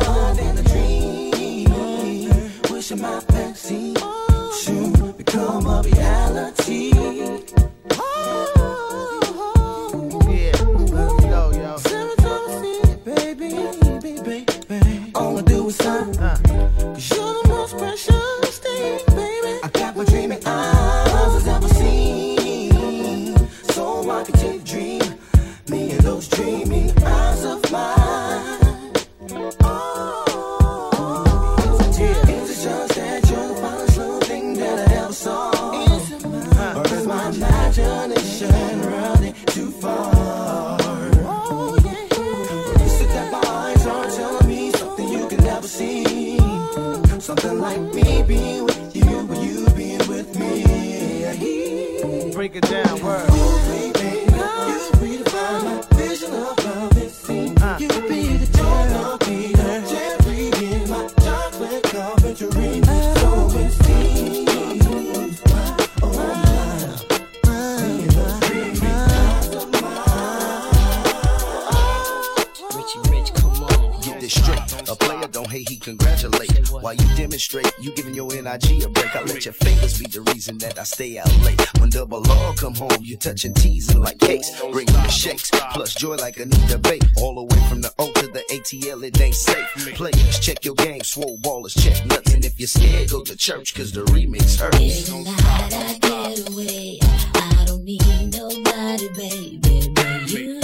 I 80.81 80.83
stay 80.83 81.19
out 81.19 81.31
late. 81.43 81.61
When 81.79 81.91
double 81.91 82.27
R 82.27 82.55
come 82.55 82.73
home, 82.73 82.89
you 83.01 83.15
touching 83.15 83.53
teasing 83.53 84.01
like 84.01 84.17
cakes. 84.17 84.49
Bring 84.71 84.87
me 84.87 85.09
shakes, 85.09 85.51
plus 85.73 85.93
joy 85.93 86.15
like 86.15 86.37
Anita 86.37 86.79
Babe. 86.79 87.03
All 87.17 87.35
the 87.35 87.43
way 87.43 87.69
from 87.69 87.81
the 87.81 87.93
O 87.99 88.11
to 88.11 88.25
the 88.25 88.39
ATL, 88.49 89.03
it 89.03 89.21
ain't 89.21 89.35
safe. 89.35 89.67
Players, 89.93 90.39
check 90.39 90.65
your 90.65 90.73
game, 90.73 91.01
swole 91.03 91.37
ballers, 91.43 91.79
check 91.79 92.03
nothing. 92.07 92.43
If 92.43 92.59
you're 92.59 92.65
scared, 92.65 93.11
go 93.11 93.21
to 93.21 93.35
church, 93.35 93.75
cause 93.75 93.91
the 93.91 94.01
remix 94.05 94.59
hurts. 94.59 95.11
Night 95.11 95.71
I 95.71 95.99
get 96.01 96.49
away. 96.49 96.97
I 97.35 97.63
don't 97.67 97.83
need 97.83 98.01
nobody, 98.33 99.07
baby, 99.13 99.87
but 99.93 100.31
you. 100.31 100.61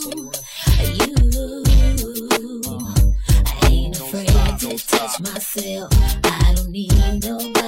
You. 0.00 0.32
I 3.46 3.68
ain't 3.70 4.00
afraid 4.00 4.58
to 4.58 4.76
touch 4.84 5.20
myself. 5.20 5.92
I 6.24 6.54
don't 6.56 6.70
need 6.70 6.90
nobody 7.22 7.61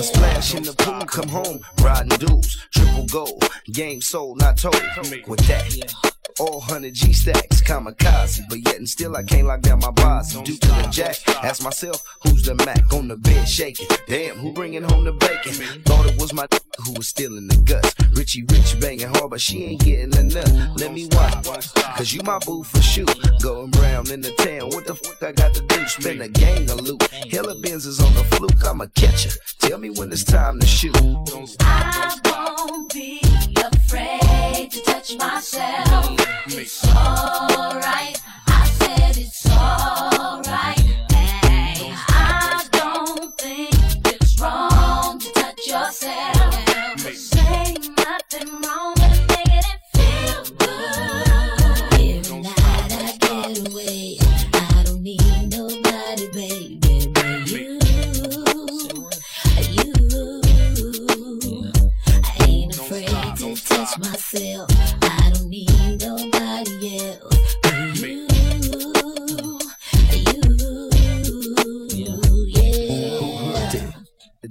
A 0.00 0.02
splash 0.02 0.54
in 0.54 0.62
the 0.62 0.72
pool, 0.72 1.04
come 1.04 1.28
home, 1.28 1.60
riding 1.82 2.16
dudes, 2.16 2.56
triple 2.72 3.04
gold, 3.04 3.44
game 3.70 4.00
sold, 4.00 4.38
not 4.38 4.56
told. 4.56 4.80
With 5.26 5.40
that, 5.40 5.94
all 6.40 6.60
hundred 6.60 6.94
G 6.94 7.12
stacks, 7.12 7.60
kamikaze, 7.60 8.40
but 8.48 8.58
yet 8.58 8.76
and 8.76 8.88
still 8.88 9.14
I 9.16 9.22
can't 9.22 9.46
lock 9.46 9.60
down 9.60 9.80
my 9.80 9.90
boss. 9.90 10.32
Due 10.32 10.56
to 10.56 10.68
the 10.68 10.88
jack, 10.90 11.16
ask 11.44 11.62
myself, 11.62 12.02
who's 12.22 12.44
the 12.44 12.54
Mac 12.54 12.92
on 12.92 13.08
the 13.08 13.16
bed 13.16 13.46
shaking? 13.46 13.86
Damn, 14.08 14.38
who 14.38 14.52
bringing 14.52 14.82
home 14.82 15.04
the 15.04 15.12
bacon? 15.12 15.52
Thought 15.84 16.06
it 16.06 16.18
was 16.18 16.32
my 16.32 16.46
who 16.84 16.94
was 16.94 17.08
stealing 17.08 17.46
the 17.46 17.56
guts. 17.58 17.94
Richie 18.16 18.44
Rich 18.50 18.80
banging 18.80 19.08
hard, 19.08 19.30
but 19.30 19.40
she 19.40 19.64
ain't 19.64 19.84
getting 19.84 20.14
enough. 20.16 20.78
Let 20.78 20.94
me 20.94 21.08
watch, 21.12 21.46
cause 21.74 22.12
you 22.12 22.22
my 22.22 22.38
boo 22.38 22.64
for 22.64 22.80
shoot. 22.80 23.10
Going 23.42 23.70
brown 23.70 24.10
in 24.10 24.22
the 24.22 24.32
town, 24.32 24.70
what 24.70 24.86
the 24.86 24.94
fuck 24.94 25.22
I 25.22 25.32
got 25.32 25.54
to 25.54 25.60
do? 25.60 25.86
Spend 25.86 26.22
a 26.22 26.28
gang 26.28 26.70
of 26.70 26.80
loot. 26.80 27.02
Hella 27.30 27.54
Benzes 27.56 28.02
on 28.04 28.14
the 28.14 28.24
fluke, 28.36 28.64
I'm 28.66 28.80
a 28.80 28.88
catcher. 28.88 29.30
Tell 29.58 29.78
me 29.78 29.90
when 29.90 30.10
it's 30.10 30.24
time 30.24 30.58
to 30.60 30.66
shoot. 30.66 30.96
I 31.60 32.16
won't 32.24 32.92
be 32.92 33.20
to 33.90 34.82
touch 34.82 35.16
myself. 35.16 36.14
It's 36.46 36.86
alright. 36.94 38.20
I 38.46 38.64
said 38.78 39.16
it's 39.18 39.46
alright. 39.50 40.79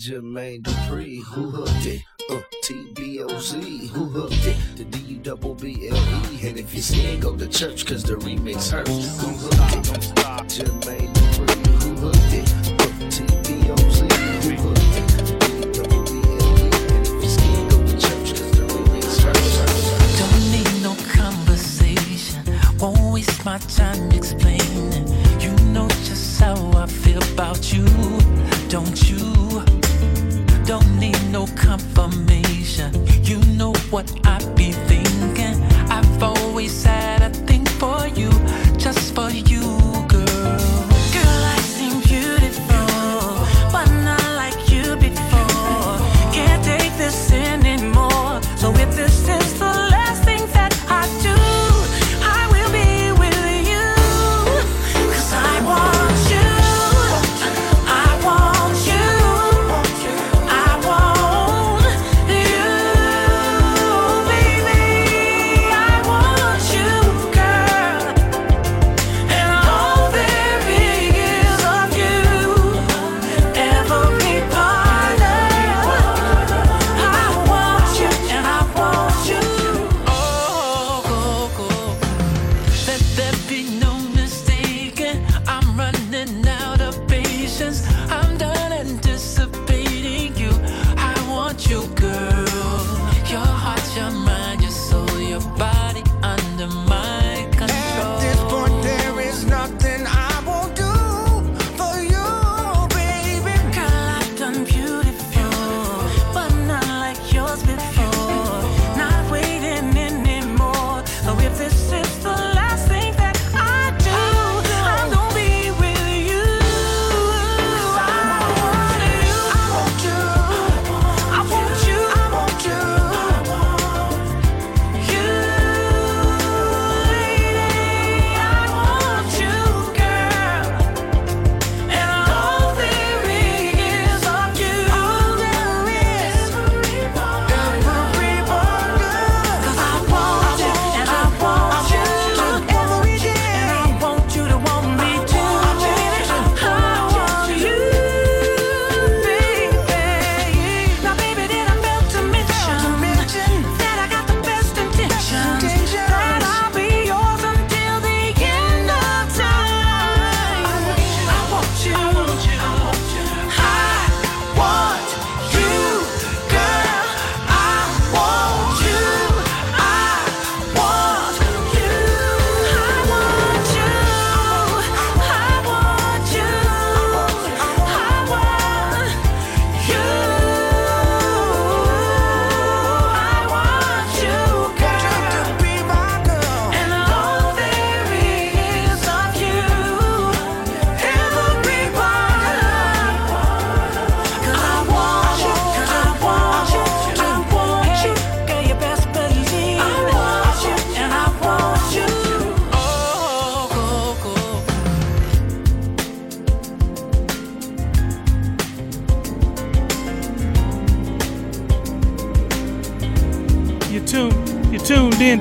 Jermaine 0.09 0.63
Dupri, 0.63 1.21
who 1.21 1.51
hooked 1.51 1.85
it? 1.85 2.01
Uh, 2.31 2.41
T-Boz, 2.63 3.51
who 3.51 4.05
hooked 4.05 4.43
it? 4.47 4.57
The 4.75 4.85
D 4.85 5.19
double 5.21 5.53
B 5.53 5.87
L 5.87 5.95
E. 6.33 6.47
And 6.47 6.57
if 6.57 6.73
you're 6.73 6.81
scared, 6.81 7.21
go 7.21 7.35
to 7.35 7.47
church, 7.47 7.85
cause 7.85 8.01
the 8.01 8.15
remix 8.15 8.71
hurts. 8.71 9.21
Who 9.21 9.27
hooked 9.27 9.85
it? 9.87 10.09
Jermaine 10.49 11.13
Dupri, 11.13 11.15
who 11.15 11.28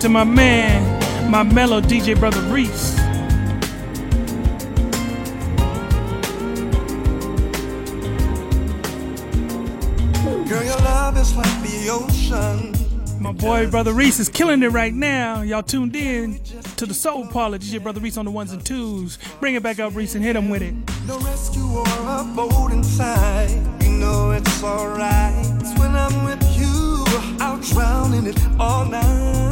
to 0.01 0.09
my 0.09 0.22
man, 0.22 1.30
my 1.30 1.42
mellow 1.42 1.80
DJ 1.80 2.16
brother 2.18 2.40
Reese. 2.42 2.94
Girl, 10.49 10.62
your 10.62 10.76
love 10.76 11.16
is 11.16 11.34
like 11.34 11.62
the 11.62 11.88
ocean. 11.90 12.74
My 13.20 13.32
boy 13.32 13.68
brother 13.68 13.92
Reese 13.92 14.20
is 14.20 14.28
killing 14.28 14.62
it 14.62 14.68
right 14.68 14.94
now. 14.94 15.42
Y'all 15.42 15.62
tuned 15.64 15.96
in 15.96 16.38
to 16.76 16.86
the 16.86 16.94
Soul 16.94 17.26
Parlour. 17.26 17.59
DJ 17.59 17.82
brother 17.82 18.01
Reese 18.01 18.16
on 18.16 18.24
the 18.24 18.30
ones 18.30 18.53
and 18.53 18.64
twos. 18.64 19.18
Bring 19.40 19.57
it 19.57 19.62
back 19.64 19.80
up, 19.80 19.96
Reese, 19.96 20.14
and 20.14 20.22
hit 20.22 20.36
him 20.36 20.49
with 20.49 20.62
it. 20.62 20.74
No 21.09 21.18
rescue 21.20 21.64
or 21.64 21.84
a 21.84 22.24
boat 22.36 22.70
inside. 22.70 23.51
You 23.82 23.90
know 23.90 24.30
it's 24.30 24.62
alright. 24.62 25.46
When 25.76 25.96
I'm 25.96 26.24
with 26.24 26.42
you, 26.57 27.05
I'll 27.40 27.59
drown 27.59 28.14
in 28.14 28.28
it 28.28 28.38
all 28.61 28.84
night. 28.84 29.47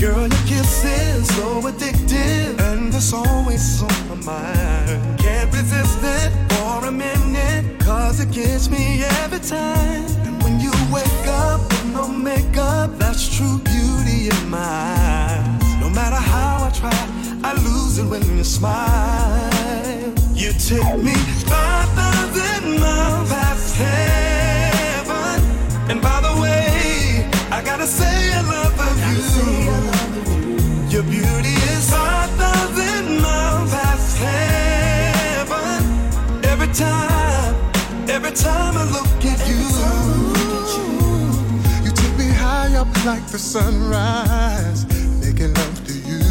Girl, 0.00 0.26
your 0.26 0.30
kiss 0.46 0.82
is 0.82 1.28
so 1.36 1.60
addictive, 1.60 2.58
and 2.58 2.94
it's 2.94 3.12
always 3.12 3.82
on 3.82 4.08
my 4.08 4.14
mind. 4.32 5.18
Can't 5.18 5.52
resist 5.52 5.98
it 6.02 6.32
for 6.54 6.86
a 6.86 6.90
minute, 6.90 7.78
cause 7.80 8.18
it 8.18 8.32
gets 8.32 8.70
me 8.70 9.04
every 9.20 9.40
time. 9.40 10.06
And 10.24 10.42
when 10.42 10.58
you 10.58 10.72
wake 10.90 11.26
up 11.26 11.60
with 11.60 11.92
no 11.92 12.08
makeup, 12.08 12.96
that's 12.98 13.28
true 13.36 13.58
beauty 13.58 14.30
in 14.30 14.48
my 14.48 14.58
eyes. 14.58 15.80
No 15.82 15.90
matter 15.90 16.16
how 16.16 16.64
I 16.64 16.70
try, 16.70 17.00
I 17.44 17.52
lose 17.62 17.98
it 17.98 18.06
when 18.06 18.22
you 18.38 18.42
smile. 18.42 19.50
You 20.32 20.54
take 20.54 20.96
me 20.96 21.12
5,000 21.44 22.80
miles 22.80 23.28
past 23.28 23.76
heaven. 23.76 25.42
And 25.90 26.00
by 26.00 26.22
the 26.22 26.40
way, 26.40 27.28
I 27.50 27.60
gotta 27.62 27.86
say 27.86 28.32
I 28.32 28.40
love 28.40 28.70
you. 29.12 29.89
Like 43.04 43.26
the 43.28 43.38
sunrise, 43.38 44.84
making 45.20 45.54
love 45.54 45.86
to 45.86 45.92
you. 45.92 46.22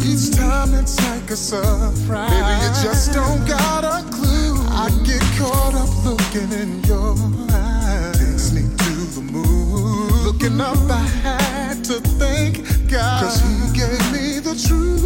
Each 0.00 0.34
time 0.34 0.74
it's 0.74 0.96
like 1.08 1.30
a 1.30 1.36
surprise. 1.36 2.30
Baby, 2.30 2.54
you 2.62 2.70
just 2.82 3.12
don't 3.12 3.46
got 3.46 3.84
a 3.84 4.02
clue. 4.10 4.54
I 4.70 4.88
get 5.04 5.22
caught 5.38 5.74
up 5.74 5.90
looking 6.04 6.52
in 6.52 6.82
your 6.84 7.14
eyes. 7.50 8.18
Takes 8.18 8.52
me 8.52 8.62
to 8.62 8.94
the 9.16 9.22
moon. 9.32 10.24
Looking 10.24 10.60
up, 10.60 10.78
I 10.88 11.06
had 11.24 11.84
to 11.84 12.00
thank 12.18 12.81
God. 12.92 13.22
Cause 13.22 13.40
he 13.40 13.72
gave 13.72 14.12
me 14.12 14.38
the 14.38 14.54
truth. 14.54 15.02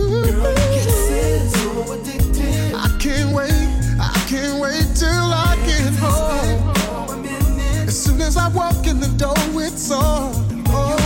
I 2.74 2.88
can't 2.98 3.32
wait, 3.32 3.52
I 4.00 4.26
can't 4.28 4.60
wait 4.60 4.86
till 4.96 5.30
I 5.46 5.54
get 5.64 5.94
home. 5.94 7.24
As 7.86 7.96
soon 7.96 8.20
as 8.20 8.36
I 8.36 8.48
walk 8.48 8.88
in 8.88 8.98
the 8.98 9.06
door, 9.16 9.36
it's 9.62 9.92
on. 9.92 10.32
Oh, 10.68 10.96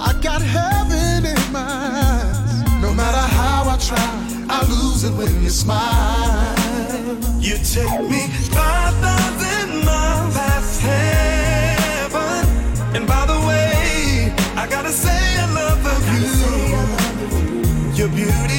I 0.00 0.20
got 0.20 0.42
heaven 0.42 1.26
in 1.26 1.52
my 1.52 1.60
eyes. 1.60 2.82
No 2.82 2.92
matter 2.92 3.24
how 3.36 3.70
I 3.70 3.78
try, 3.78 4.08
I 4.50 4.66
lose 4.66 5.04
it 5.04 5.12
when 5.12 5.44
you 5.44 5.50
smile. 5.50 6.56
You 7.38 7.56
take 7.58 8.00
me 8.10 8.26
5,000 8.50 9.84
miles 9.84 10.45
Beauty 18.08 18.55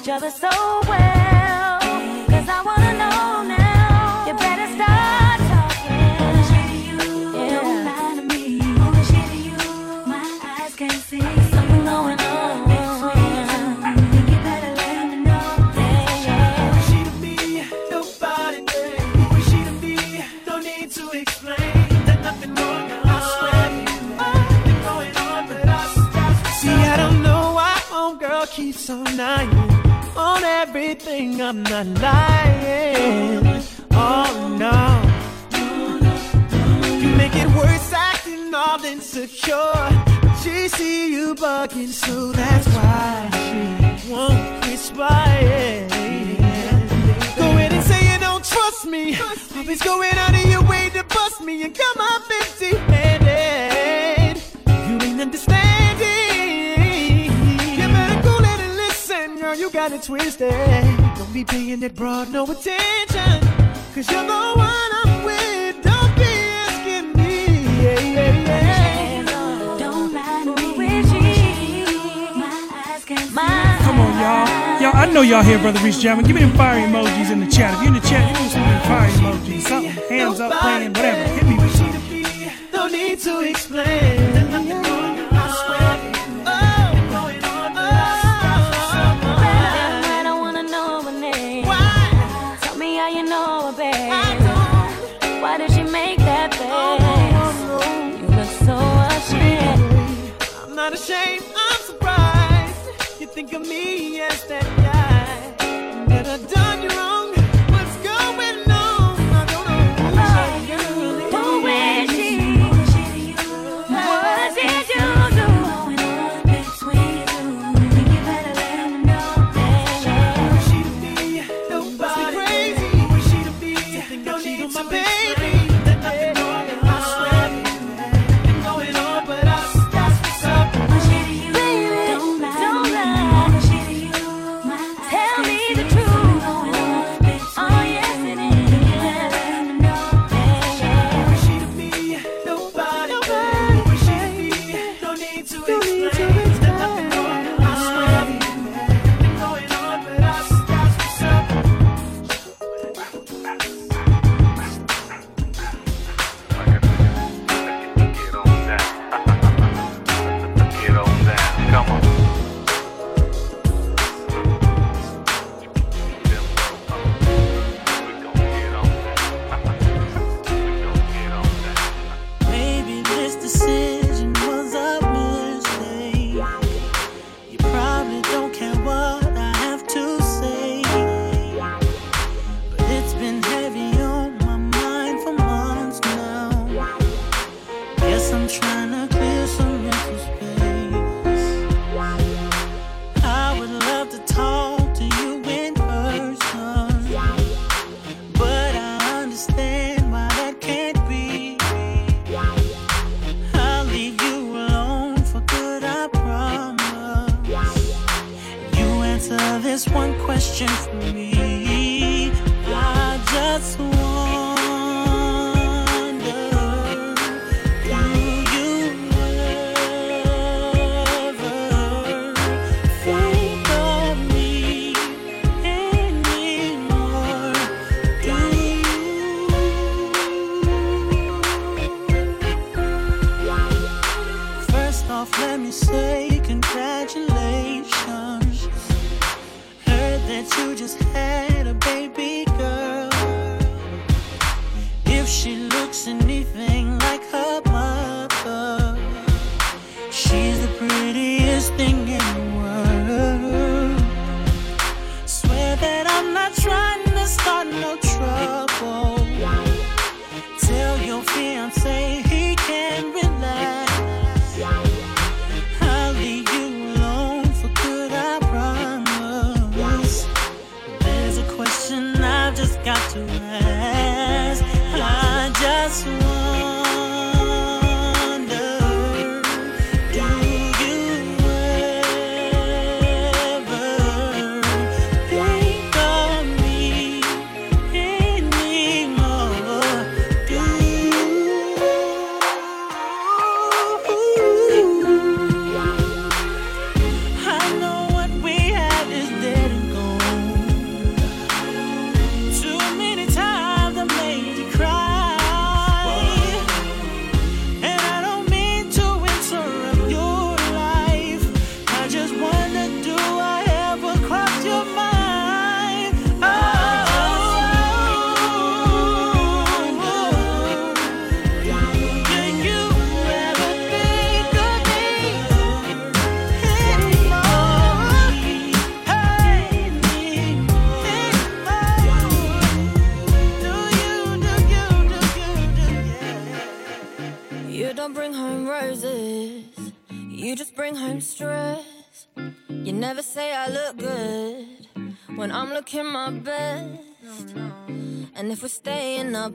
each 0.00 0.08
other 0.08 0.30
so 0.30 0.48
well. 0.88 1.78
Cause 2.28 2.48
I 2.48 2.62
wanna 2.64 2.89
I'm 31.12 31.64
not 31.64 31.86
lying. 32.00 33.44
Oh 33.90 34.56
no. 34.56 34.78
You 37.00 37.16
make 37.16 37.34
it 37.34 37.48
worse 37.48 37.92
acting 37.92 38.54
all 38.54 38.84
insecure. 38.84 39.74
She 40.40 40.68
see 40.68 41.12
you 41.12 41.34
bugging, 41.34 41.88
so 41.88 42.30
that's 42.30 42.68
why 42.68 43.28
she 43.32 44.12
won't 44.12 44.66
respond. 44.68 45.90
Go 47.36 47.46
ahead 47.56 47.72
and 47.72 47.84
say 47.84 48.12
you 48.12 48.18
don't 48.20 48.44
trust 48.44 48.86
me. 48.86 49.16
Always 49.56 49.82
going 49.82 50.14
out 50.14 50.34
of 50.34 50.48
your 50.48 50.62
way 50.62 50.90
to 50.90 51.02
bust 51.02 51.40
me 51.40 51.64
and 51.64 51.74
come 51.74 51.98
up 51.98 52.22
empty 52.40 52.89
you 59.70 59.78
got 59.78 59.92
it 59.92 60.02
twisted. 60.02 60.50
Don't 61.16 61.32
be 61.32 61.44
paying 61.44 61.80
that 61.80 61.94
broad 61.94 62.32
no 62.32 62.44
attention. 62.44 63.40
Cause 63.94 64.10
you're 64.10 64.26
the 64.26 64.52
one 64.56 64.90
I'm 65.04 65.24
with. 65.24 65.82
Don't 65.82 66.14
be 66.16 66.32
asking 66.66 67.12
me. 67.14 67.62
Yeah, 67.82 68.00
yeah, 68.00 68.44
yeah. 68.46 68.70
Come 73.84 74.00
on, 74.00 74.12
y'all. 74.20 74.80
Y'all, 74.80 74.96
I 74.96 75.10
know 75.12 75.22
y'all 75.22 75.42
here, 75.42 75.58
Brother 75.58 75.80
Reese 75.80 76.00
Jamming. 76.00 76.26
Give 76.26 76.34
me 76.34 76.42
them 76.42 76.52
fire 76.52 76.86
emojis 76.86 77.30
in 77.30 77.40
the 77.40 77.46
chat. 77.46 77.74
If 77.74 77.80
you're 77.80 77.88
in 77.88 77.94
the 77.94 78.00
chat, 78.08 78.32
give 78.32 78.42
me 78.42 78.48
some 78.48 78.62
fire 78.88 79.10
emojis. 79.10 79.62
Something, 79.62 79.90
hands 80.08 80.40
up, 80.40 80.52
playing, 80.60 80.92
whatever. 80.94 81.19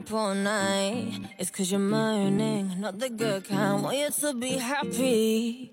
up 0.06 0.12
all 0.12 0.34
night. 0.34 1.20
It's 1.38 1.50
cause 1.50 1.70
you're 1.70 1.80
moaning, 1.80 2.80
not 2.80 2.98
the 2.98 3.08
good 3.10 3.44
kind. 3.44 3.82
Want 3.82 3.96
you 3.96 4.10
to 4.10 4.34
be 4.34 4.52
happy, 4.58 5.72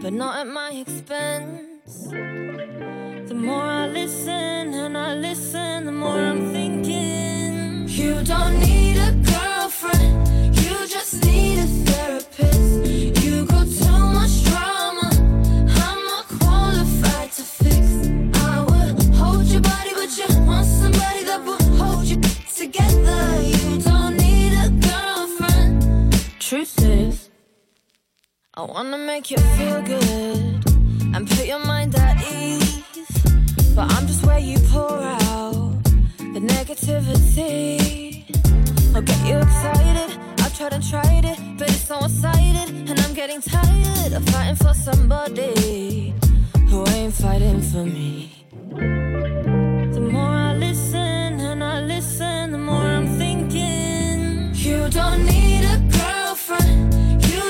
but 0.00 0.12
not 0.12 0.38
at 0.38 0.46
my 0.46 0.70
expense. 0.70 2.08
The 2.08 3.34
more 3.34 3.62
I 3.62 3.86
listen 3.88 4.74
and 4.74 4.96
I 4.96 5.14
listen, 5.14 5.86
the 5.86 5.92
more 5.92 6.18
I'm 6.18 6.52
thinking. 6.52 7.88
You 7.88 8.22
don't 8.22 8.58
need 8.60 8.96
a 8.96 9.12
girlfriend, 9.32 10.56
you 10.56 10.86
just 10.86 11.24
need 11.24 11.58
a 11.58 11.66
therapist. 11.66 13.13
I 28.56 28.62
wanna 28.62 28.98
make 28.98 29.32
you 29.32 29.38
feel 29.58 29.82
good 29.82 30.62
and 31.12 31.28
put 31.28 31.44
your 31.44 31.58
mind 31.58 31.92
at 31.96 32.22
ease. 32.22 32.84
But 33.74 33.90
I'm 33.92 34.06
just 34.06 34.24
where 34.24 34.38
you 34.38 34.60
pour 34.70 35.02
out 35.02 35.82
the 36.18 36.38
negativity. 36.38 38.22
I'll 38.94 39.02
get 39.02 39.26
you 39.26 39.38
excited. 39.38 40.16
I've 40.38 40.56
tried 40.56 40.72
and 40.72 40.88
tried 40.88 41.24
it, 41.24 41.38
but 41.58 41.68
it's 41.68 41.82
so 41.88 41.98
one 41.98 42.08
sided. 42.08 42.88
And 42.88 43.00
I'm 43.00 43.12
getting 43.12 43.40
tired 43.40 44.12
of 44.12 44.24
fighting 44.28 44.54
for 44.54 44.72
somebody 44.72 46.14
who 46.68 46.86
ain't 46.90 47.12
fighting 47.12 47.60
for 47.60 47.84
me. 47.84 48.46
The 48.70 50.00
more 50.12 50.30
I 50.30 50.54
listen 50.54 51.40
and 51.40 51.64
I 51.64 51.80
listen, 51.80 52.52
the 52.52 52.58
more 52.58 52.86
I'm 52.98 53.18
thinking. 53.18 54.54
You 54.54 54.88
don't 54.90 55.26
need 55.26 55.64
a 55.64 55.78
girlfriend. 55.90 57.03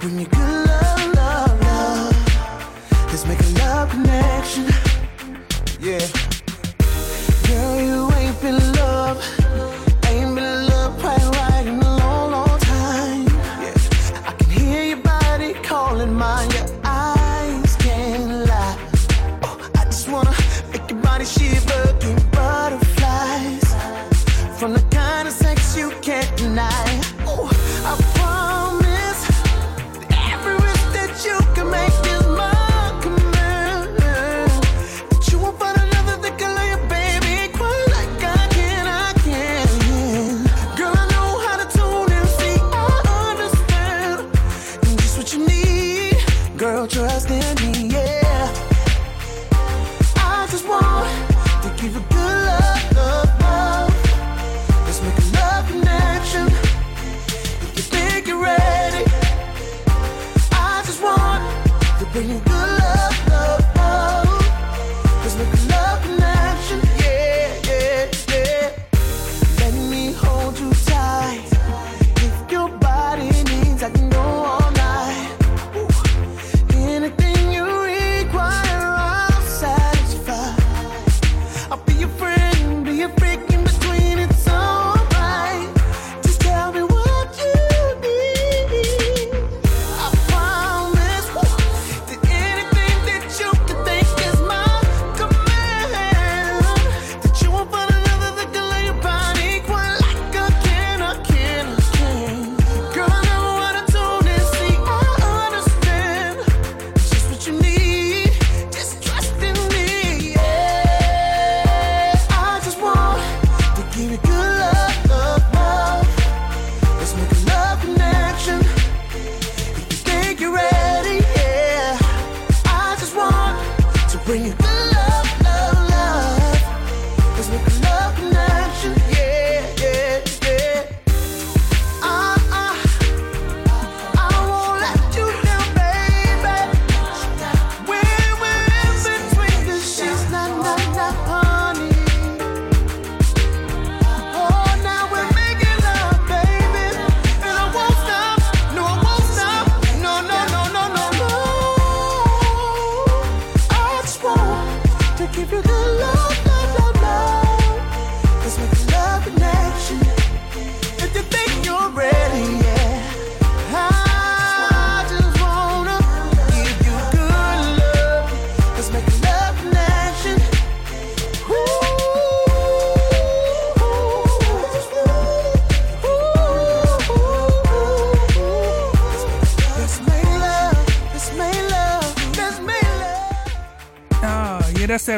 When 0.00 0.20
you 0.20 0.26
good. 0.26 0.47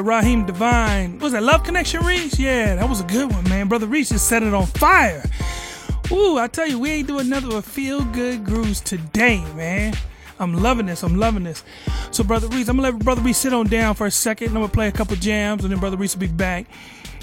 that 0.01 0.07
Raheem 0.07 0.47
DeVaughn. 0.47 1.19
Was 1.19 1.33
that 1.33 1.43
Love 1.43 1.63
Connection 1.63 2.03
Reach, 2.05 2.39
Yeah, 2.39 2.77
that 2.77 2.89
was 2.89 3.01
a 3.01 3.05
good 3.05 3.31
one, 3.31 3.45
man. 3.51 3.69
Brother 3.69 3.87
Reese 3.87 4.09
just 4.09 4.29
set 4.29 4.43
it 4.43 4.55
on 4.55 4.65
fire. 4.67 5.23
Ooh, 6.11 6.39
I 6.39 6.49
tell 6.49 6.67
you, 6.67 6.79
we 6.79 6.91
ain't 6.91 7.09
doing 7.09 7.27
another 7.27 7.49
but 7.49 7.65
feel 7.65 8.03
good 8.07 8.45
grooves 8.45 8.81
today, 8.81 9.45
man. 9.55 9.95
I'm 10.39 10.55
loving 10.55 10.87
this. 10.87 11.03
I'm 11.03 11.17
loving 11.17 11.45
this. 11.45 11.63
So, 12.13 12.25
Brother 12.25 12.49
Reese, 12.49 12.69
I'm 12.69 12.77
gonna 12.77 12.91
let 12.91 13.05
Brother 13.05 13.21
Reese 13.21 13.37
sit 13.37 13.53
on 13.53 13.67
down 13.67 13.95
for 13.95 14.07
a 14.07 14.11
second. 14.11 14.49
And 14.49 14.57
I'm 14.57 14.63
gonna 14.63 14.73
play 14.73 14.89
a 14.89 14.93
couple 14.93 15.17
jams, 15.17 15.65
and 15.65 15.73
then 15.73 15.79
Brother 15.79 15.99
Reese 15.99 16.15
will 16.15 16.21
be 16.21 16.29
back. 16.29 16.67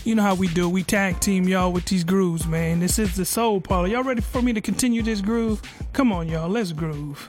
You 0.03 0.13
know 0.13 0.21
how 0.21 0.36
we 0.36 0.47
do. 0.47 0.69
We 0.69 0.84
tag 0.84 1.19
team 1.19 1.47
y'all 1.47 1.71
with 1.71 1.86
these 1.86 2.03
grooves, 2.03 2.45
man. 2.45 2.80
This 2.80 2.99
is 2.99 3.15
the 3.15 3.25
Soul 3.25 3.59
Parlour. 3.59 3.88
Y'all 3.88 4.03
ready 4.03 4.21
for 4.21 4.43
me 4.43 4.53
to 4.53 4.61
continue 4.61 5.01
this 5.01 5.21
groove? 5.21 5.63
Come 5.93 6.11
on, 6.11 6.30
y'all. 6.30 6.47
Let's 6.47 6.73
groove. 6.73 7.28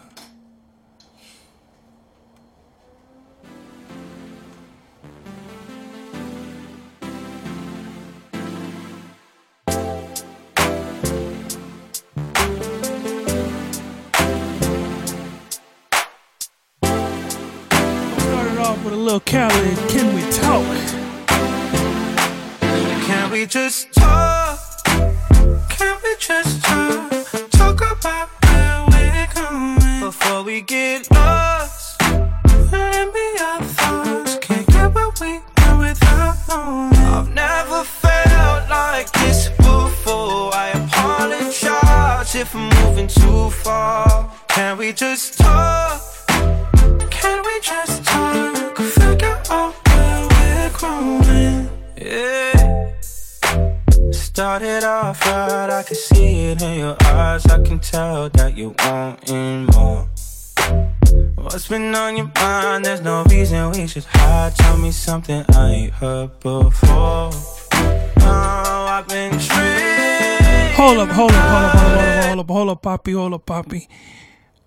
Poppy, 72.89 73.13
hold 73.13 73.35
up, 73.35 73.45
Poppy. 73.45 73.87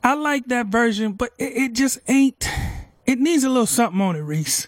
I 0.03 0.13
like 0.13 0.45
that 0.45 0.67
version, 0.67 1.13
but 1.13 1.31
it, 1.39 1.53
it 1.57 1.73
just 1.73 1.97
ain't. 2.07 2.47
It 3.07 3.17
needs 3.17 3.43
a 3.43 3.49
little 3.49 3.65
something 3.65 3.99
on 3.99 4.15
it, 4.15 4.19
Reese. 4.19 4.67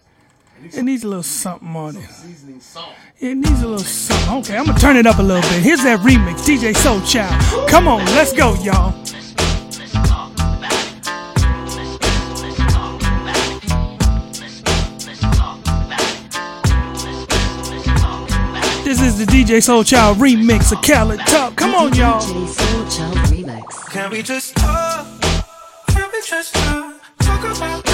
It 0.64 0.82
needs 0.82 1.04
a 1.04 1.08
little 1.08 1.22
something 1.22 1.76
on 1.76 1.98
it. 1.98 2.10
It 3.20 3.36
needs 3.36 3.62
a 3.62 3.68
little 3.68 3.78
something. 3.78 4.38
Okay, 4.40 4.58
I'm 4.58 4.66
gonna 4.66 4.80
turn 4.80 4.98
it 4.98 5.06
up 5.06 5.20
a 5.20 5.22
little 5.22 5.44
bit. 5.44 5.62
Here's 5.62 5.84
that 5.84 6.00
remix, 6.00 6.38
DJ 6.48 6.76
Soul 6.76 7.00
Child. 7.02 7.70
Come 7.70 7.88
on, 7.88 8.04
let's 8.16 8.34
go, 8.34 8.56
y'all. 8.64 8.92
This 18.94 19.02
is 19.02 19.18
the 19.18 19.26
DJ 19.26 19.64
Soul 19.64 19.84
Child 19.84 20.20
remix 20.20 20.72
of 20.72 20.80
Khalid 20.84 21.20
Talk. 21.22 21.56
Come 21.56 21.74
on, 21.74 21.96
y'all. 21.96 22.22
Can 23.90 24.12
we 24.12 24.22
just 24.22 24.56
talk? 24.56 25.08
Can 25.88 26.12
we 26.14 26.22
just 26.22 26.54
talk? 26.54 27.02
Talk 27.18 27.58
about 27.58 27.93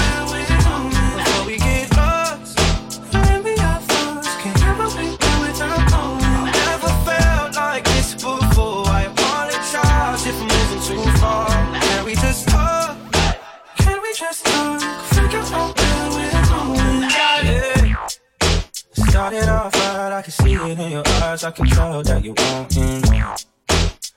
I 20.20 20.22
can 20.22 20.32
see 20.32 20.52
it 20.52 20.78
in 20.78 20.92
your 20.92 21.08
eyes. 21.22 21.44
I 21.44 21.50
can 21.50 21.64
tell 21.64 22.02
that 22.02 22.22
you 22.22 22.34
want 22.36 22.76
more. 22.76 23.36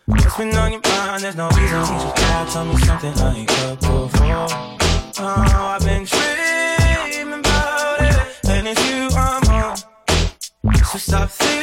What's 0.05 0.35
been 0.35 0.53
on 0.53 0.73
your 0.73 0.81
mind? 0.83 1.23
There's 1.23 1.37
no 1.37 1.47
reason 1.47 1.79
we 1.79 1.85
should 1.85 2.15
talk. 2.17 2.49
Tell 2.49 2.65
me 2.65 2.77
something 2.79 3.13
I 3.19 3.35
ain't 3.37 3.49
heard 3.49 3.79
before. 3.79 4.47
Oh, 5.19 5.77
I've 5.79 5.81
been 5.85 6.03
dreaming 6.03 7.39
about 7.39 8.01
it, 8.01 8.17
and 8.49 8.67
it's 8.67 8.83
you 8.89 9.07
I'm 9.15 9.43
on. 9.47 9.77
So 10.83 10.97
stop 10.97 11.29
thinking 11.29 11.62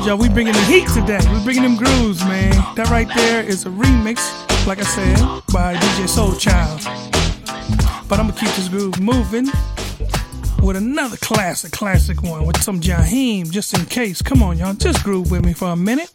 Told 0.00 0.08
y'all 0.08 0.16
we 0.16 0.30
bringing 0.30 0.54
the 0.54 0.60
heat 0.60 0.88
today. 0.88 1.20
We 1.30 1.44
bringing 1.44 1.62
them 1.62 1.76
grooves, 1.76 2.24
man. 2.24 2.52
That 2.74 2.88
right 2.88 3.06
there 3.14 3.44
is 3.44 3.66
a 3.66 3.68
remix, 3.68 4.16
like 4.66 4.78
I 4.78 4.82
said, 4.82 5.18
by 5.52 5.74
DJ 5.74 6.08
Soul 6.08 6.32
Child. 6.36 6.80
But 8.08 8.18
I'm 8.18 8.28
gonna 8.28 8.40
keep 8.40 8.48
this 8.52 8.70
groove 8.70 8.98
moving 8.98 9.48
with 10.62 10.76
another 10.76 11.18
classic, 11.18 11.72
classic 11.72 12.22
one 12.22 12.46
with 12.46 12.62
some 12.62 12.80
Jaheim, 12.80 13.50
just 13.50 13.78
in 13.78 13.84
case. 13.84 14.22
Come 14.22 14.42
on, 14.42 14.56
y'all, 14.56 14.72
just 14.72 15.04
groove 15.04 15.30
with 15.30 15.44
me 15.44 15.52
for 15.52 15.68
a 15.68 15.76
minute. 15.76 16.10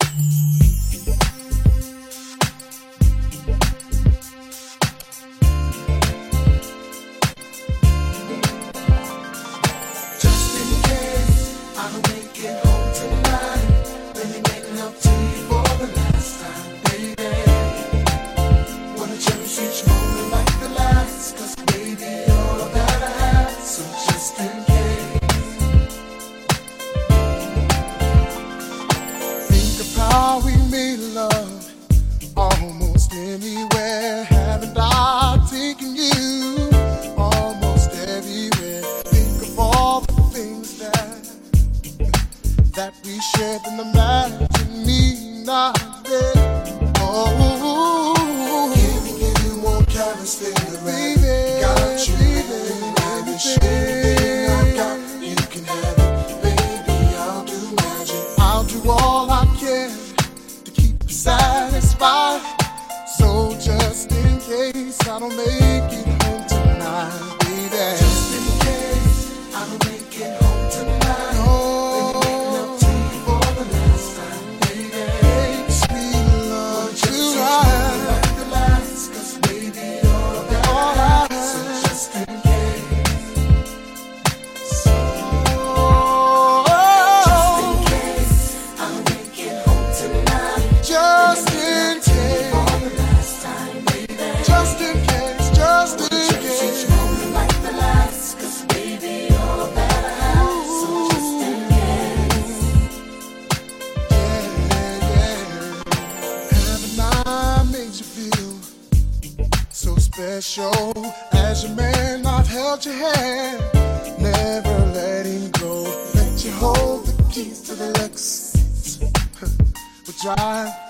what 112.85 113.73
you. 114.15 114.23
Never 114.23 114.85
let 114.93 115.25
him 115.25 115.51
go. 115.51 115.83
Let 116.15 116.43
you 116.43 116.51
hold 116.51 117.05
the 117.05 117.23
keys 117.31 117.61
to 117.61 117.75
the 117.75 117.91
Lexus. 117.93 118.99
we 119.01 119.07
we'll 120.07 120.35
drive. 120.35 120.84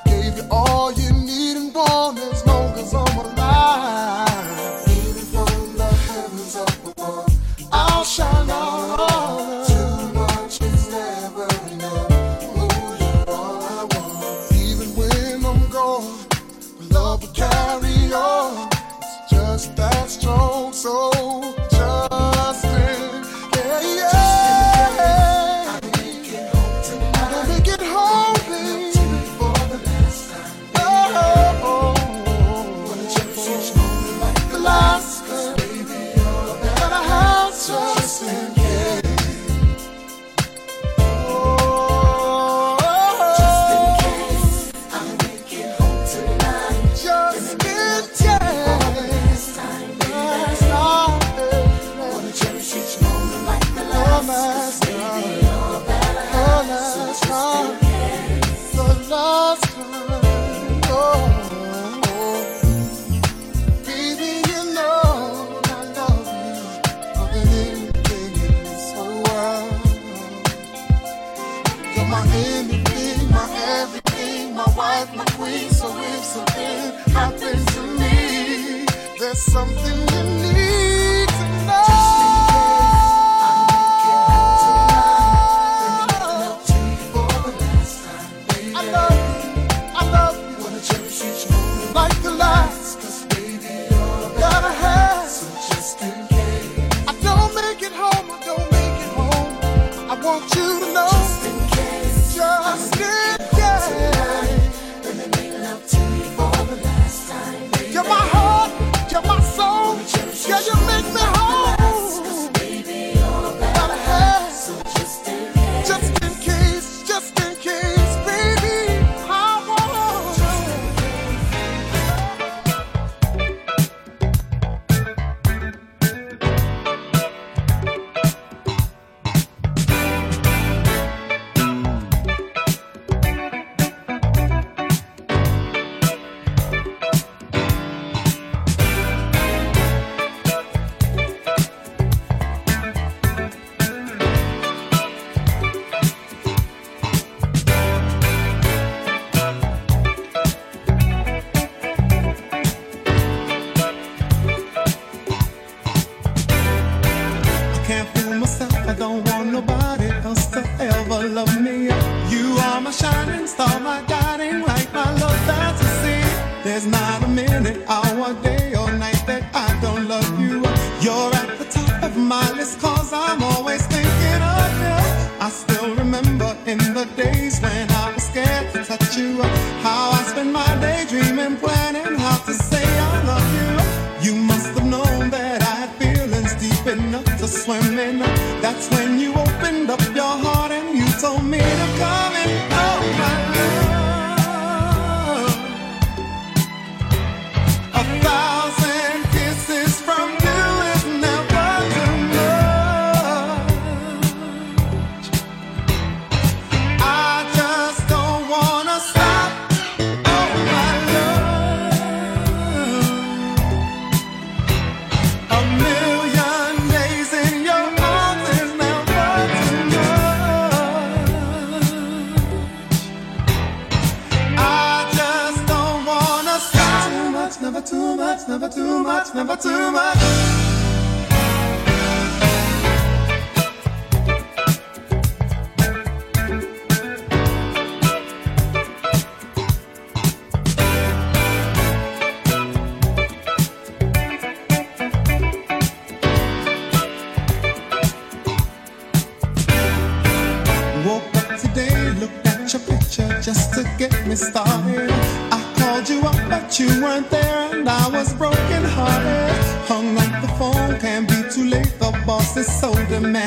the 263.15 263.21
man. 263.21 263.44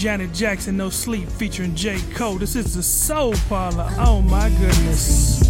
Janet 0.00 0.32
Jackson, 0.32 0.78
No 0.78 0.88
Sleep 0.88 1.28
featuring 1.28 1.74
J. 1.74 2.00
Cole. 2.14 2.38
This 2.38 2.56
is 2.56 2.74
the 2.74 2.82
Soul 2.82 3.34
Parlour. 3.50 3.86
Oh 3.98 4.22
my 4.22 4.48
goodness. 4.48 5.46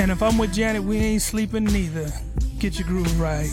And 0.00 0.10
if 0.10 0.20
I'm 0.20 0.36
with 0.36 0.52
Janet, 0.52 0.82
we 0.82 0.96
ain't 0.96 1.22
sleeping 1.22 1.62
neither. 1.62 2.10
Get 2.58 2.80
your 2.80 2.88
groove 2.88 3.20
right. 3.20 3.46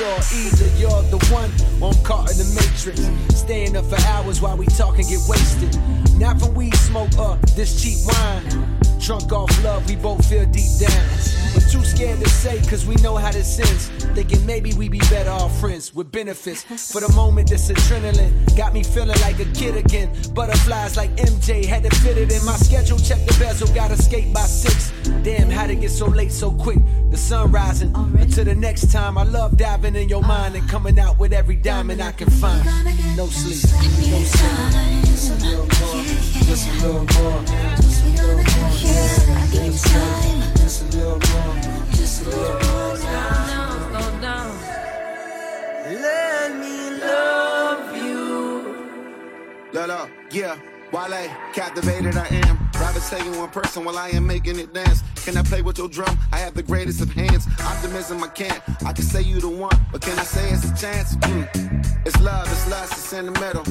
Sure 0.00 0.40
either 0.40 0.68
you're 0.78 1.02
the 1.12 1.18
one, 1.30 1.50
or 1.82 1.92
I'm 1.92 2.02
caught 2.04 2.30
in 2.30 2.38
the 2.38 2.48
matrix. 2.56 3.04
Staying 3.36 3.76
up 3.76 3.84
for 3.84 4.00
hours 4.08 4.40
while 4.40 4.56
we 4.56 4.66
talk 4.66 4.98
and 4.98 5.06
get 5.06 5.20
wasted. 5.28 5.76
Not 6.18 6.40
for 6.40 6.50
weed 6.50 6.74
smoke 6.74 7.16
up 7.18 7.40
this 7.50 7.82
cheap 7.82 7.98
wine. 8.06 8.78
Drunk 8.98 9.32
off 9.32 9.52
love, 9.64 9.86
we 9.88 9.96
both 9.96 10.24
feel 10.26 10.46
deep 10.46 10.72
down. 10.78 11.06
But 11.54 11.64
too 11.70 11.84
scared 11.84 12.20
to 12.20 12.28
say, 12.28 12.60
cause 12.70 12.86
we 12.86 12.94
know 12.96 13.16
how 13.16 13.32
this 13.32 13.58
ends. 13.58 13.99
Thinking 14.20 14.44
maybe 14.44 14.74
we 14.74 14.90
be 14.90 14.98
better 15.08 15.30
off 15.30 15.58
friends 15.60 15.94
with 15.94 16.12
benefits. 16.12 16.92
For 16.92 17.00
the 17.00 17.10
moment, 17.14 17.48
this 17.48 17.70
adrenaline 17.70 18.54
got 18.54 18.74
me 18.74 18.82
feeling 18.82 19.18
like 19.22 19.40
a 19.40 19.46
kid 19.46 19.76
again. 19.78 20.12
Butterflies 20.34 20.94
like 20.94 21.16
MJ, 21.16 21.64
had 21.64 21.84
to 21.84 21.96
fit 22.00 22.18
it 22.18 22.30
in 22.30 22.44
my 22.44 22.56
schedule. 22.56 22.98
Check 22.98 23.26
the 23.26 23.34
bezel, 23.38 23.74
gotta 23.74 23.96
skate 23.96 24.34
by 24.34 24.42
six. 24.42 24.92
Damn, 25.22 25.48
how'd 25.48 25.70
it 25.70 25.76
get 25.76 25.90
so 25.90 26.04
late 26.04 26.32
so 26.32 26.50
quick? 26.50 26.80
The 27.10 27.16
sun 27.16 27.50
rising. 27.50 27.94
Until 27.96 28.44
the 28.44 28.54
next 28.54 28.92
time, 28.92 29.16
I 29.16 29.22
love 29.22 29.56
diving 29.56 29.96
in 29.96 30.10
your 30.10 30.20
mind 30.20 30.54
and 30.54 30.68
coming 30.68 30.98
out 30.98 31.18
with 31.18 31.32
every 31.32 31.56
diamond 31.56 32.02
I 32.02 32.12
can 32.12 32.28
find. 32.28 32.62
No 33.16 33.24
sleep, 33.24 33.72
no 34.10 34.20
sleep. 34.20 35.04
Just 35.06 35.30
a 35.30 35.34
little 35.46 35.64
more, 35.64 36.04
just 36.44 36.68
a 36.68 36.72
little 36.86 37.06
more, 37.16 37.42
just 37.80 38.04
a 38.04 38.10
little 40.92 41.18
more. 41.18 41.80
Just 41.96 42.22
a 42.22 42.26
little 42.28 42.52
more, 42.52 42.69
Lolo, 49.72 50.08
yeah. 50.32 50.56
Wale, 50.92 51.30
captivated 51.54 52.16
I 52.16 52.26
am. 52.26 52.58
Rather 52.74 52.98
say 52.98 53.24
you 53.24 53.30
one 53.38 53.50
person 53.50 53.84
while 53.84 53.96
I 53.96 54.08
am 54.08 54.26
making 54.26 54.58
it 54.58 54.74
dance. 54.74 55.02
Can 55.24 55.36
I 55.36 55.42
play 55.42 55.62
with 55.62 55.78
your 55.78 55.88
drum? 55.88 56.18
I 56.32 56.38
have 56.38 56.54
the 56.54 56.62
greatest 56.64 57.00
of 57.00 57.10
hands. 57.12 57.46
Optimism 57.60 58.24
I 58.24 58.28
can't. 58.28 58.60
I 58.84 58.92
can 58.92 59.04
say 59.04 59.22
you 59.22 59.40
the 59.40 59.48
one, 59.48 59.76
but 59.92 60.00
can 60.02 60.18
I 60.18 60.24
say 60.24 60.50
it's 60.50 60.64
a 60.64 60.76
chance? 60.76 61.14
Mm. 61.18 62.06
It's 62.06 62.20
love, 62.20 62.50
it's 62.50 62.68
lust, 62.68 62.92
it's 62.94 63.02
sentimental. 63.02 63.62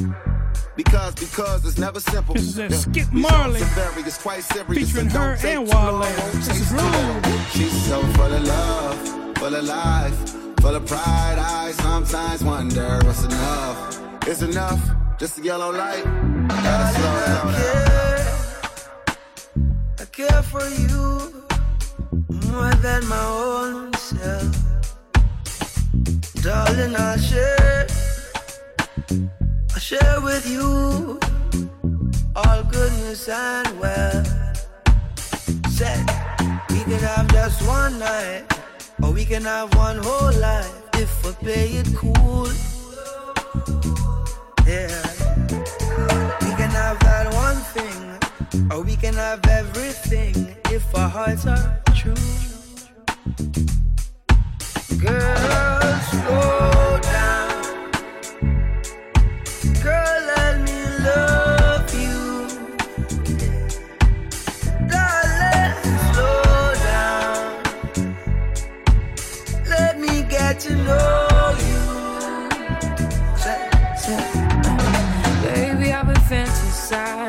Because, 0.78 1.16
because 1.16 1.66
it's 1.66 1.78
never 1.78 2.00
simple. 2.00 2.36
This 2.36 2.44
is 2.44 2.56
that 2.56 2.72
Yeah. 2.72 2.78
Skip 2.78 3.12
Marley 3.12 3.60
so 3.60 3.66
very, 3.66 4.04
it's 4.04 4.18
quite 4.22 4.44
serious. 4.44 4.92
featuring 4.92 5.08
H.E.R. 5.08 5.38
and 5.44 5.68
Wale. 5.68 6.00
This 6.32 6.48
is 6.48 7.52
She's 7.52 7.86
so 7.86 8.02
full 8.14 8.34
of 8.34 8.44
love, 8.48 9.38
full 9.38 9.56
of 9.56 9.66
life, 9.66 10.30
full 10.62 10.76
of 10.76 10.86
pride. 10.86 11.38
I 11.38 11.74
sometimes 11.74 12.44
wonder 12.46 13.00
what's 13.04 13.26
enough. 13.26 14.28
Is 14.28 14.42
enough 14.44 14.80
just 15.20 15.38
a 15.38 15.41
yellow 15.44 15.72
light? 15.72 16.04
Gotta 16.48 16.94
slow 16.96 17.16
down. 17.26 17.50
I 20.00 20.06
care 20.06 20.41
for 20.44 20.66
you 20.66 21.46
more 22.50 22.74
than 22.76 23.06
my 23.08 23.26
own 23.26 23.94
self. 23.96 24.56
Darling, 26.41 26.96
I'll 26.96 27.18
share, 27.18 27.88
I'll 29.74 29.80
share 29.80 30.22
with 30.22 30.50
you 30.50 31.20
all 32.38 32.64
goodness 32.72 33.28
and 33.28 33.78
wealth. 33.78 34.28
Said 35.70 36.00
we 36.70 36.80
could 36.86 37.02
have 37.02 37.28
just 37.34 37.62
one 37.68 38.00
night, 38.00 38.46
or 39.04 39.12
we 39.12 39.26
can 39.26 39.44
have 39.44 39.76
one 39.76 39.98
whole 39.98 40.32
life 40.40 40.74
if 40.94 41.12
we 41.26 41.32
play 41.44 41.72
it 41.82 41.94
cool. 41.94 42.48
Yeah, 44.66 45.09
that 47.74 47.84
one 47.84 48.20
thing, 48.60 48.72
or 48.72 48.82
we 48.84 48.96
can 48.96 49.14
have 49.14 49.46
everything 49.48 50.56
if 50.72 50.96
our 50.96 51.10
hearts 51.10 51.46
are 51.46 51.82
true. 51.96 52.14
Girl, 54.98 56.00
slow 56.12 57.00
down. 57.02 57.64
Girl, 59.84 60.20
let 60.36 60.62
me 60.62 60.84
love 61.04 61.94
you. 61.94 62.48
Darling, 64.88 65.74
slow 66.14 66.74
down. 66.84 67.64
Let 69.68 70.00
me 70.00 70.24
get 70.24 70.60
to 70.62 70.76
know 70.76 71.56
you. 71.68 71.80
Baby, 75.44 75.94
I've 75.94 76.06
been 76.08 76.16
fantasizing, 76.16 77.28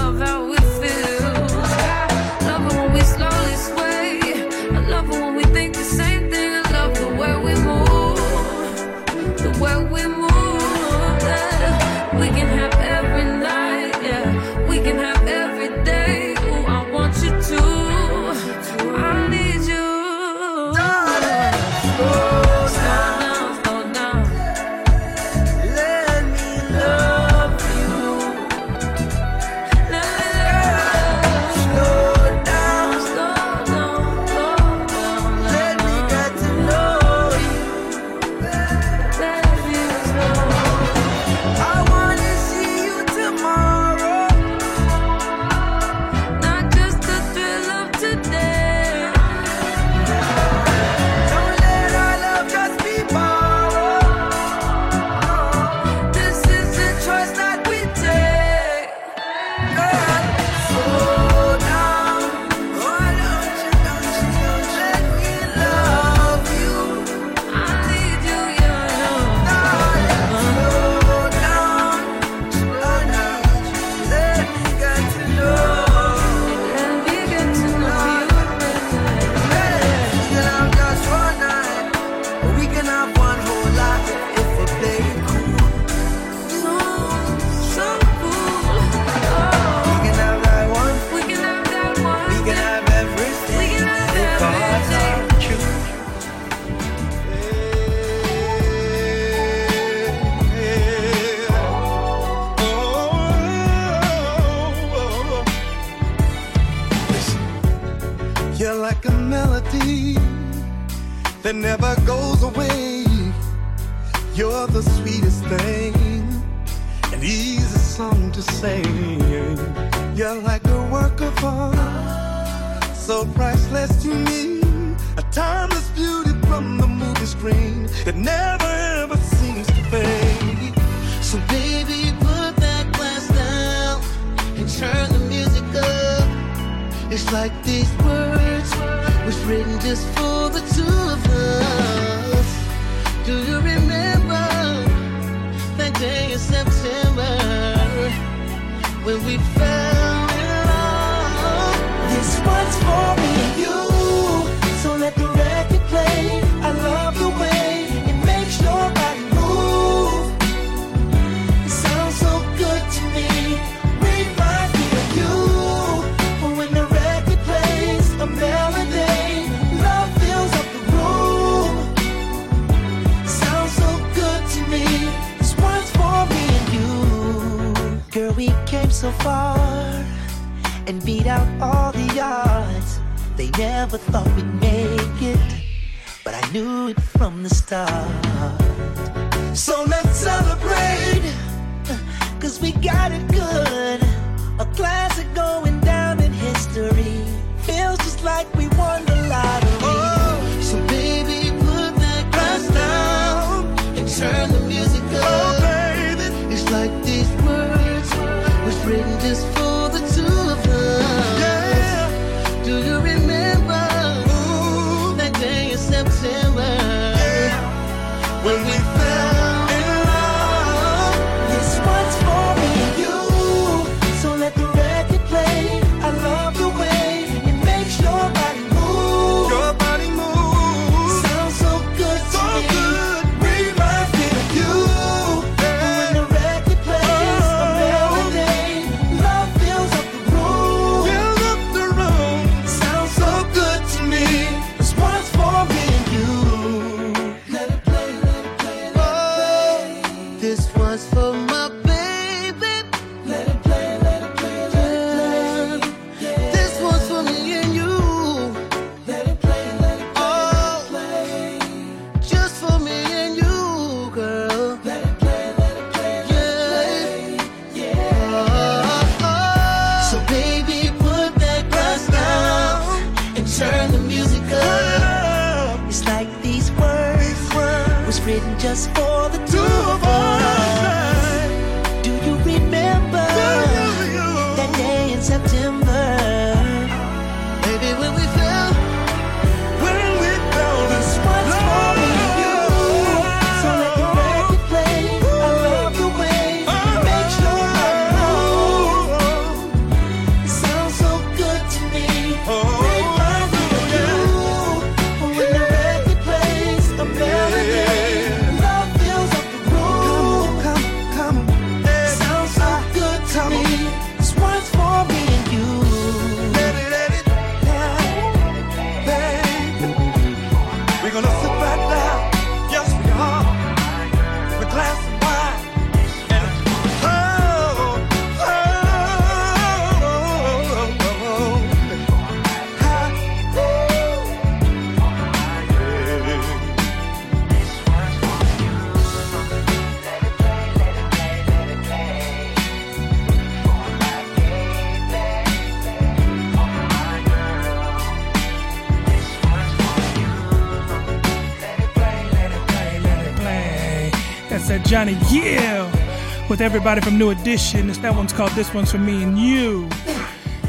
to 356.61 356.65
everybody 356.65 357.01
from 357.01 357.17
New 357.17 357.31
Edition. 357.31 357.89
It's, 357.89 357.97
that 357.99 358.13
one's 358.15 358.31
called 358.31 358.51
This 358.51 358.71
One's 358.71 358.91
For 358.91 358.99
Me 358.99 359.23
and 359.23 359.35
You. 359.35 359.89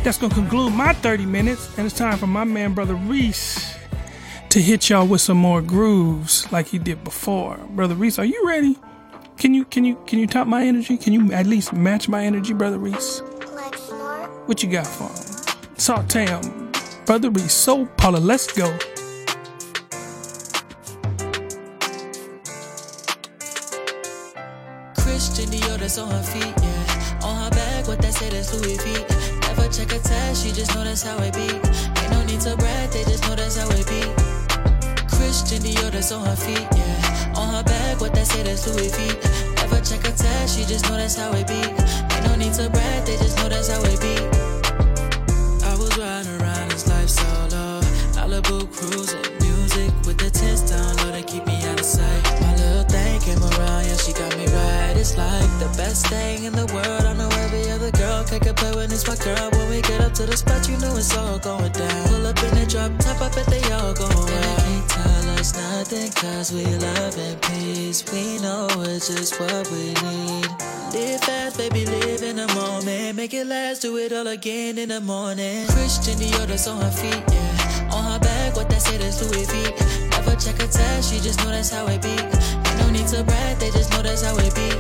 That's 0.03 0.17
going 0.17 0.31
to 0.31 0.35
conclude 0.35 0.73
my 0.73 0.95
30 0.95 1.27
minutes, 1.27 1.77
and 1.77 1.85
it's 1.85 1.95
time 1.95 2.17
for 2.17 2.27
my 2.27 2.45
man, 2.45 2.73
Brother 2.73 2.95
Reese, 2.95 3.77
to 4.49 4.63
hit 4.63 4.89
y'all 4.89 5.07
with 5.07 5.21
some 5.21 5.37
more 5.37 5.61
grooves 5.61 6.51
like 6.51 6.69
he 6.69 6.79
did 6.79 7.05
before. 7.05 7.59
Brother 7.73 7.95
Reese, 7.95 8.19
are 8.19 8.25
you 8.25 8.43
ready? 8.47 8.79
Can 9.37 9.53
you 9.53 9.67
can 9.67 9.85
you 9.85 10.03
can 10.07 10.19
you 10.19 10.27
top 10.27 10.47
my 10.47 10.65
energy? 10.65 10.97
Can 10.97 11.13
you 11.13 11.31
at 11.31 11.47
least 11.47 11.75
match 11.75 12.09
my 12.09 12.25
energy, 12.25 12.55
Brother 12.55 12.79
Reese? 12.79 13.21
What 14.47 14.63
you 14.63 14.71
got 14.71 14.87
for 14.87 15.09
him? 15.09 15.77
Saltam. 15.77 17.05
Brother 17.05 17.29
Reese, 17.29 17.53
Soul 17.53 17.85
Parlour, 17.99 18.21
let's 18.21 18.51
go. 18.51 18.79
Just 69.07 69.41
what 69.41 69.69
we 69.73 69.95
need. 69.95 70.47
Live 70.95 71.21
fast, 71.23 71.59
baby, 71.59 71.85
live 71.87 72.23
in 72.23 72.37
the 72.37 72.47
moment. 72.55 73.17
Make 73.17 73.35
it 73.35 73.47
last, 73.49 73.83
do 73.83 73.97
it 73.97 74.13
all 74.13 74.29
again 74.29 74.79
in 74.79 74.91
the 74.91 75.01
morning. 75.01 75.67
Christian 75.69 76.15
Dior, 76.15 76.47
that's 76.47 76.69
on 76.69 76.81
her 76.81 76.91
feet, 76.91 77.23
yeah. 77.33 77.91
On 77.91 78.05
her 78.13 78.21
back, 78.21 78.55
what 78.55 78.69
that 78.69 78.81
say, 78.81 78.99
that's 78.99 79.19
Louis 79.23 79.45
V. 79.51 80.09
Never 80.11 80.37
check 80.37 80.55
a 80.63 80.69
tag, 80.69 81.03
she 81.03 81.19
just 81.19 81.41
know 81.41 81.51
that's 81.51 81.71
how 81.71 81.87
it 81.87 82.01
be. 82.01 82.15
Ain't 82.15 82.79
no 82.79 82.91
need 82.91 83.09
to 83.09 83.25
brag, 83.25 83.59
they 83.59 83.71
just 83.71 83.91
know 83.91 84.03
that's 84.03 84.23
how 84.23 84.37
it 84.37 84.55
be. 84.55 84.71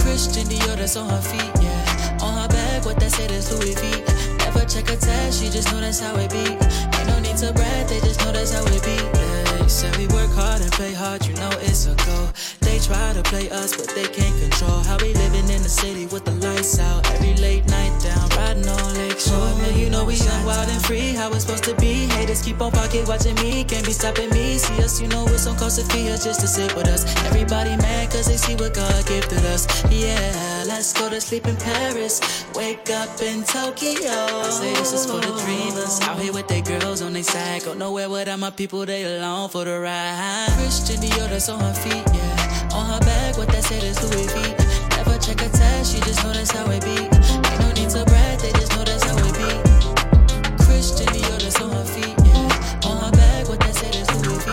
Christian 0.00 0.46
Dior, 0.46 0.76
that's 0.76 0.96
on 0.96 1.10
her 1.10 1.20
feet, 1.20 1.50
yeah. 1.60 2.18
On 2.22 2.34
her 2.38 2.48
back, 2.48 2.84
what 2.84 3.00
that 3.00 3.10
say, 3.10 3.26
that's 3.26 3.50
Louis 3.50 3.74
V. 3.74 4.38
Never 4.38 4.64
check 4.64 4.90
a 4.90 4.96
tag, 4.96 5.32
she 5.32 5.50
just 5.50 5.72
know 5.72 5.80
that's 5.80 5.98
how 5.98 6.14
it 6.16 6.30
be. 6.30 6.54
Ain't 6.54 7.08
no 7.08 7.18
need 7.18 7.36
to 7.38 7.52
brag, 7.52 7.88
they 7.88 7.98
just 7.98 8.20
know 8.20 8.30
that's 8.30 8.52
how 8.54 8.62
it 8.62 8.82
be. 8.86 9.58
You 9.68 9.68
said 9.68 9.96
we 9.96 10.06
work 10.06 10.30
hard 10.30 10.62
and 10.62 10.70
play 10.72 10.94
hard, 10.94 11.26
you 11.26 11.34
know 11.34 11.50
it's 11.60 11.86
a 11.86 11.94
goal. 12.06 12.30
They 12.68 12.78
try 12.80 13.14
to 13.14 13.22
play 13.22 13.48
us, 13.48 13.74
but 13.74 13.88
they 13.94 14.06
can't 14.06 14.36
control 14.38 14.80
how 14.84 14.98
we 14.98 15.14
living 15.14 15.48
in 15.48 15.62
the 15.62 15.72
city 15.72 16.04
with 16.06 16.24
the 16.26 16.32
lights 16.46 16.78
out. 16.78 17.00
Every 17.14 17.34
late 17.36 17.66
night 17.66 17.94
down, 18.02 18.28
riding 18.36 18.68
on 18.68 18.94
Lake 18.94 19.18
Shore. 19.18 19.52
Man, 19.58 19.78
you 19.78 19.88
know 19.88 20.04
we 20.04 20.14
young, 20.14 20.44
wild 20.44 20.68
and 20.68 20.84
free, 20.84 21.14
how 21.14 21.32
it's 21.32 21.44
supposed 21.44 21.64
to 21.64 21.74
be. 21.76 22.06
Haters 22.12 22.42
keep 22.42 22.60
on 22.60 22.70
pocket 22.70 23.08
watching 23.08 23.34
me, 23.36 23.64
can't 23.64 23.86
be 23.86 23.92
stopping 23.92 24.28
me. 24.30 24.58
See 24.58 24.82
us, 24.84 25.00
you 25.00 25.08
know 25.08 25.24
it's 25.28 25.46
on 25.46 25.56
cost 25.56 25.80
to 25.80 25.84
fee 25.86 26.08
just 26.08 26.40
to 26.40 26.46
sit 26.46 26.76
with 26.76 26.88
us. 26.88 27.02
Everybody 27.24 27.74
mad 27.78 28.10
cause 28.10 28.26
they 28.26 28.36
see 28.36 28.54
what 28.54 28.74
God 28.74 29.06
gifted 29.06 29.44
us. 29.46 29.66
Yeah, 29.90 30.64
let's 30.66 30.92
go 30.92 31.08
to 31.08 31.20
sleep 31.22 31.46
in 31.46 31.56
Paris, 31.56 32.44
wake 32.54 32.90
up 32.90 33.08
in 33.22 33.44
Tokyo. 33.44 34.12
I 34.44 34.50
say 34.50 34.74
this 34.74 34.92
is 34.92 35.06
for 35.06 35.20
the 35.20 35.32
dreamers, 35.42 36.00
out 36.02 36.20
here 36.20 36.34
with 36.34 36.48
their 36.48 36.62
girls 36.62 37.00
on 37.00 37.14
their 37.14 37.22
side. 37.22 37.64
Go 37.64 37.72
nowhere 37.72 38.10
without 38.10 38.38
my 38.38 38.50
people, 38.50 38.84
they 38.84 39.16
along 39.16 39.48
for 39.48 39.64
the 39.64 39.80
ride. 39.80 40.52
Christian 40.58 41.00
Dior, 41.00 41.30
that's 41.30 41.48
on 41.48 41.60
her 41.60 41.72
feet, 41.72 42.04
yeah. 42.14 42.27
What 43.38 43.46
that 43.50 43.62
said 43.62 43.84
is 43.84 44.02
Louis 44.02 44.26
V. 44.34 44.34
Never 44.98 45.16
check 45.22 45.40
a 45.40 45.48
tag, 45.48 45.86
she 45.86 46.00
just 46.00 46.24
know 46.24 46.32
that's 46.32 46.50
how 46.50 46.68
it 46.72 46.82
be. 46.82 47.06
Ain't 47.06 47.60
no 47.62 47.70
need 47.70 47.88
to 47.94 48.04
brag, 48.04 48.40
they 48.40 48.50
just 48.50 48.74
know 48.74 48.82
that's 48.82 49.04
how 49.06 49.14
it 49.14 49.34
be. 49.38 49.46
Christian 50.64 51.06
Dior, 51.14 51.38
that's 51.38 51.60
on 51.62 51.70
her 51.70 51.84
feet. 51.86 52.18
On 52.84 52.98
her 52.98 53.12
back, 53.12 53.48
what 53.48 53.60
that 53.60 53.74
said 53.78 53.94
is 53.94 54.10
Louis 54.26 54.42
V. 54.42 54.50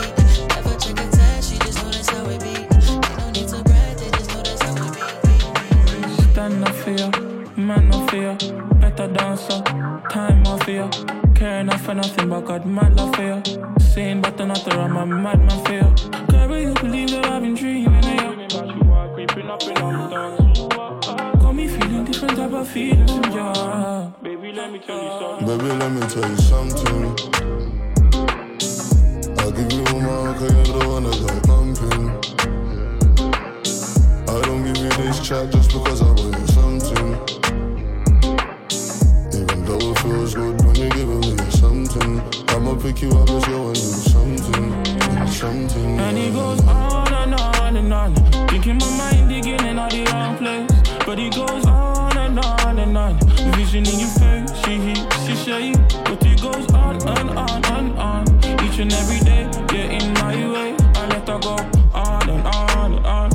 Never 0.54 0.78
check 0.78 1.02
a 1.02 1.08
tag, 1.10 1.42
she 1.42 1.58
just 1.66 1.82
know 1.82 1.90
that's 1.90 2.10
how 2.10 2.30
it 2.30 2.40
be. 2.46 2.54
Ain't 2.62 3.18
no 3.18 3.26
need 3.34 3.50
to 3.50 3.64
brag, 3.66 3.98
they 3.98 4.12
just 4.18 4.30
know 4.30 4.44
that's 4.46 4.62
how 4.62 4.78
it 4.78 4.94
be. 4.94 6.24
Stand 6.30 6.62
no 6.62 6.70
fear, 6.86 7.10
man 7.58 7.90
no 7.90 8.06
fear. 8.06 8.38
Better 8.78 9.08
dancer, 9.08 9.64
time 10.14 10.46
fear. 10.60 10.88
Care 11.34 11.60
enough 11.62 11.82
for 11.82 11.96
nothing 11.96 12.30
but 12.30 12.42
God 12.46 12.66
mad 12.68 12.96
love 12.96 13.16
fear. 13.16 13.42
Saying 13.80 14.22
but 14.22 14.38
not 14.38 14.68
around 14.68 14.92
my 14.92 15.06
madman 15.06 15.66
fear. 15.66 15.90
Girl, 16.30 16.48
will 16.48 16.60
you 16.60 16.74
believe 16.76 17.10
that 17.10 17.26
I've 17.26 17.42
been 17.42 17.56
dreaming 17.56 18.15
up 19.56 19.64
in 19.64 19.78
on 19.78 20.10
dance. 20.10 20.60
Got 21.42 21.56
me 21.56 21.68
feeling 21.68 22.04
different 22.06 22.38
type 22.38 22.52
of 22.52 22.68
feelings 22.68 23.12
from 23.12 23.24
you. 23.32 24.14
Baby, 24.22 24.52
let 24.52 24.72
me 24.72 24.80
tell 24.80 25.02
you 25.02 25.12
something. 25.20 25.48
Baby, 25.48 25.70
let 25.82 25.92
me 25.96 26.02
tell 26.14 26.30
you 26.30 26.38
something. 26.52 27.04
I'll 29.40 29.52
give 29.52 29.72
you 29.72 29.84
all 29.92 30.00
my 30.02 30.10
heart, 30.10 30.38
cause 30.38 30.52
you're 30.54 30.66
the 30.78 30.88
one 30.94 31.04
that 31.06 31.18
got 31.26 31.40
pumping. 31.48 32.06
I 34.28 34.42
don't 34.46 34.62
give 34.66 34.78
you 34.84 34.92
this 35.02 35.18
chat 35.28 35.52
just 35.52 35.70
because 35.72 36.02
I 36.02 36.12
want 36.20 36.36
you 36.40 36.48
something. 36.60 37.08
Even 39.40 39.60
though 39.66 39.92
it 39.92 40.00
feels 40.00 40.36
good 40.36 40.56
when 40.66 40.76
you're 40.76 40.90
giving 40.90 41.22
me 41.22 41.52
something. 41.52 42.14
I'ma 42.50 42.76
pick 42.76 43.02
you 43.02 43.12
up 43.12 43.30
as 43.30 43.48
you 43.48 43.62
want 43.62 43.76
to 43.76 43.82
do 43.82 43.88
something. 44.16 44.84
do 44.84 45.28
Something. 45.32 46.00
And 46.00 46.18
it 46.18 46.34
goes 46.34 46.62
on 46.62 47.14
and 47.14 47.36
on 47.36 47.55
and 47.76 47.94
on. 47.94 48.16
Thinking 48.48 48.78
my 48.78 48.90
mind 48.98 49.30
digging 49.30 49.60
in 49.66 49.78
all 49.78 49.90
the 49.90 50.04
wrong 50.06 50.38
place. 50.38 50.72
But 51.06 51.20
it 51.20 51.36
goes 51.36 51.66
on 51.66 52.18
and 52.18 52.40
on 52.40 52.80
and 52.80 52.98
on. 52.98 53.20
Vision 53.56 53.86
in 53.86 54.00
your 54.00 54.10
face, 54.10 54.52
she 54.64 54.78
heat, 54.80 55.06
she 55.26 55.36
shake. 55.36 55.76
But 56.06 56.24
it 56.26 56.42
goes 56.42 56.72
on 56.74 56.96
and 57.08 57.30
on 57.32 57.66
and 57.66 58.00
on. 58.00 58.24
Each 58.64 58.80
and 58.80 58.94
every 58.94 59.20
day, 59.20 59.44
you're 59.72 59.92
in 59.92 60.14
my 60.14 60.36
way. 60.54 60.76
I 60.96 61.08
let 61.08 61.28
her 61.28 61.40
go 61.40 61.56
on 61.94 62.30
and 62.30 62.48
on 62.48 62.94
and 62.94 63.06
on. 63.06 63.30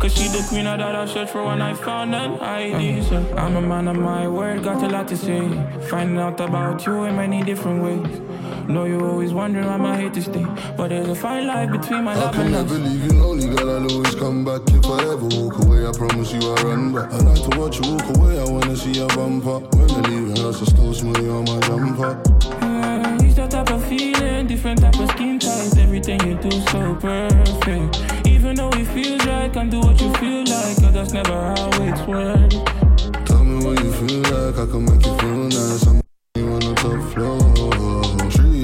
Cause 0.00 0.14
she 0.14 0.28
the 0.28 0.44
queen 0.48 0.66
of 0.66 0.78
that 0.78 0.94
I 0.94 1.06
searched 1.06 1.32
for 1.32 1.44
when 1.44 1.62
I 1.62 1.72
found 1.74 2.14
an 2.14 2.38
ID. 2.40 3.02
So 3.02 3.16
I'm 3.36 3.56
a 3.56 3.62
man 3.62 3.88
of 3.88 3.96
my 3.96 4.28
word, 4.28 4.62
got 4.62 4.82
a 4.82 4.88
lot 4.88 5.08
to 5.08 5.16
say. 5.16 5.40
Finding 5.88 6.18
out 6.18 6.38
about 6.40 6.84
you 6.86 7.04
in 7.04 7.16
many 7.16 7.42
different 7.42 7.82
ways. 7.82 8.20
Know 8.68 8.84
you 8.84 9.00
always 9.00 9.32
wondering 9.32 9.66
why 9.66 9.76
my 9.76 9.96
hate 9.96 10.14
to 10.14 10.22
stay. 10.22 10.44
But 10.76 10.88
there's 10.88 11.08
a 11.08 11.14
fine 11.14 11.46
line 11.46 11.70
between 11.70 12.02
my 12.04 12.12
I 12.14 12.16
love 12.16 12.34
can 12.34 12.50
never 12.50 12.74
leave 12.74 13.04
you 13.04 13.20
lonely, 13.20 13.48
girl. 13.48 13.70
I'll 13.70 13.92
always 13.92 14.14
come 14.16 14.44
back 14.44 14.62
if 14.68 14.84
I 14.86 15.02
ever 15.12 15.28
walk 15.38 15.64
away. 15.64 15.86
I 15.86 15.92
promise 15.92 16.32
you 16.32 16.40
I'll 16.42 16.64
run 16.64 16.92
back. 16.92 17.12
I 17.12 17.18
like 17.18 17.48
to 17.48 17.58
watch 17.60 17.78
you 17.80 17.92
walk 17.94 18.16
away. 18.16 18.40
I 18.40 18.44
wanna 18.44 18.76
see 18.76 18.92
your 18.92 19.08
bumper. 19.08 19.60
When 19.76 19.88
you're 19.88 20.02
leaving 20.02 20.44
us, 20.44 20.62
I 20.62 20.64
still 20.64 20.92
smell 20.94 21.22
you 21.22 21.30
on 21.30 21.44
my 21.44 21.60
jumper. 21.60 22.20
Yeah, 22.60 23.18
It's 23.22 23.36
that 23.36 23.50
type 23.52 23.70
of 23.70 23.84
feeling, 23.86 24.48
different 24.48 24.80
type 24.80 24.98
of 24.98 25.10
skin 25.10 25.38
types. 25.38 25.76
Everything 25.76 26.20
you 26.26 26.34
do 26.36 26.50
so 26.50 26.94
perfect. 26.96 28.26
Even 28.26 28.56
though 28.56 28.70
it 28.70 28.86
feels 28.86 29.24
right, 29.26 29.52
can 29.52 29.70
do 29.70 29.78
what 29.78 30.00
you 30.00 30.12
feel 30.14 30.40
like. 30.40 30.76
Cause 30.82 30.92
that's 30.92 31.12
never 31.12 31.32
how 31.32 31.70
it's 31.82 32.02
worked. 32.02 33.26
Tell 33.26 33.44
me 33.44 33.64
what 33.64 33.78
you 33.82 33.92
feel 33.92 34.20
like. 34.22 34.58
I 34.58 34.66
can 34.66 34.84
make 34.84 35.06
you 35.06 35.16
feel 35.18 35.36
nice. 35.54 35.86
I'm 35.86 36.00
you 36.34 36.48
on 36.48 36.60
the 36.60 36.74
top 36.74 37.12
floor. 37.14 37.85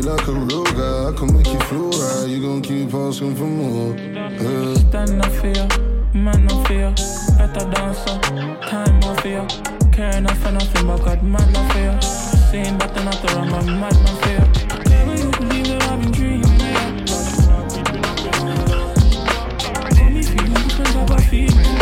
You 0.02 0.08
like 0.08 0.26
a 0.26 0.32
real 0.32 0.64
guy. 0.64 1.10
I 1.10 1.12
can 1.16 1.32
make 1.32 1.46
you 1.46 1.60
feel 1.60 1.90
right. 1.90 2.26
You 2.28 2.40
gon' 2.40 2.60
keep 2.60 2.92
asking 2.92 3.36
for 3.36 3.44
more. 3.44 3.94
Yeah. 3.96 4.74
Stand 4.74 5.18
no 5.18 5.28
fear, 5.30 5.68
man 6.12 6.44
no 6.46 6.64
fear. 6.64 6.92
Better 7.38 7.70
dancer, 7.70 8.18
time 8.66 8.98
no 8.98 9.14
fear. 9.22 9.46
Care 9.92 10.16
enough 10.16 10.38
for 10.38 10.50
nothing 10.50 10.86
but 10.88 11.04
God 11.04 11.22
man 11.22 11.52
no 11.52 11.62
fear. 11.68 12.00
Saying 12.50 12.78
better 12.78 13.00
around 13.28 13.50
my 13.50 13.62
mad 13.62 13.94
no 14.02 14.12
fear. 14.24 14.44
Will 15.06 15.18
you 15.20 15.30
believe 15.30 15.82
I've 15.82 16.00
been 16.00 16.10
dreaming? 16.10 16.50
Me 20.12 20.22
feeling. 21.30 21.81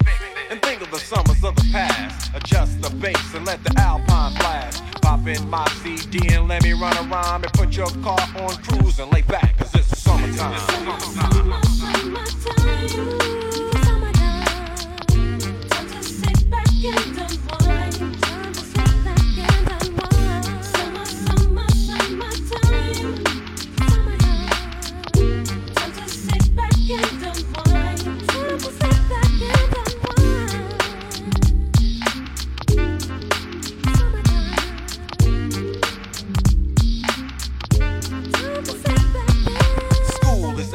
The 0.91 0.97
summers 0.97 1.41
of 1.41 1.55
the 1.55 1.69
past. 1.71 2.35
Adjust 2.35 2.81
the 2.81 2.89
bass 2.89 3.33
and 3.33 3.45
let 3.45 3.63
the 3.63 3.73
alpine 3.79 4.35
blast. 4.35 4.83
Pop 5.01 5.25
in 5.25 5.49
my 5.49 5.65
CD 5.81 6.35
and 6.35 6.49
let 6.49 6.63
me 6.63 6.73
run 6.73 6.97
around 7.09 7.45
and 7.45 7.53
put 7.53 7.77
your 7.77 7.89
car 8.03 8.19
on 8.35 8.49
cruise 8.57 8.99
and 8.99 9.09
lay 9.13 9.21
back, 9.21 9.57
cause 9.57 9.73
it's 9.73 9.97
summertime. 10.01 10.59
School 10.59 10.93
is 10.99 11.17
out 11.17 11.35
and 16.83 17.20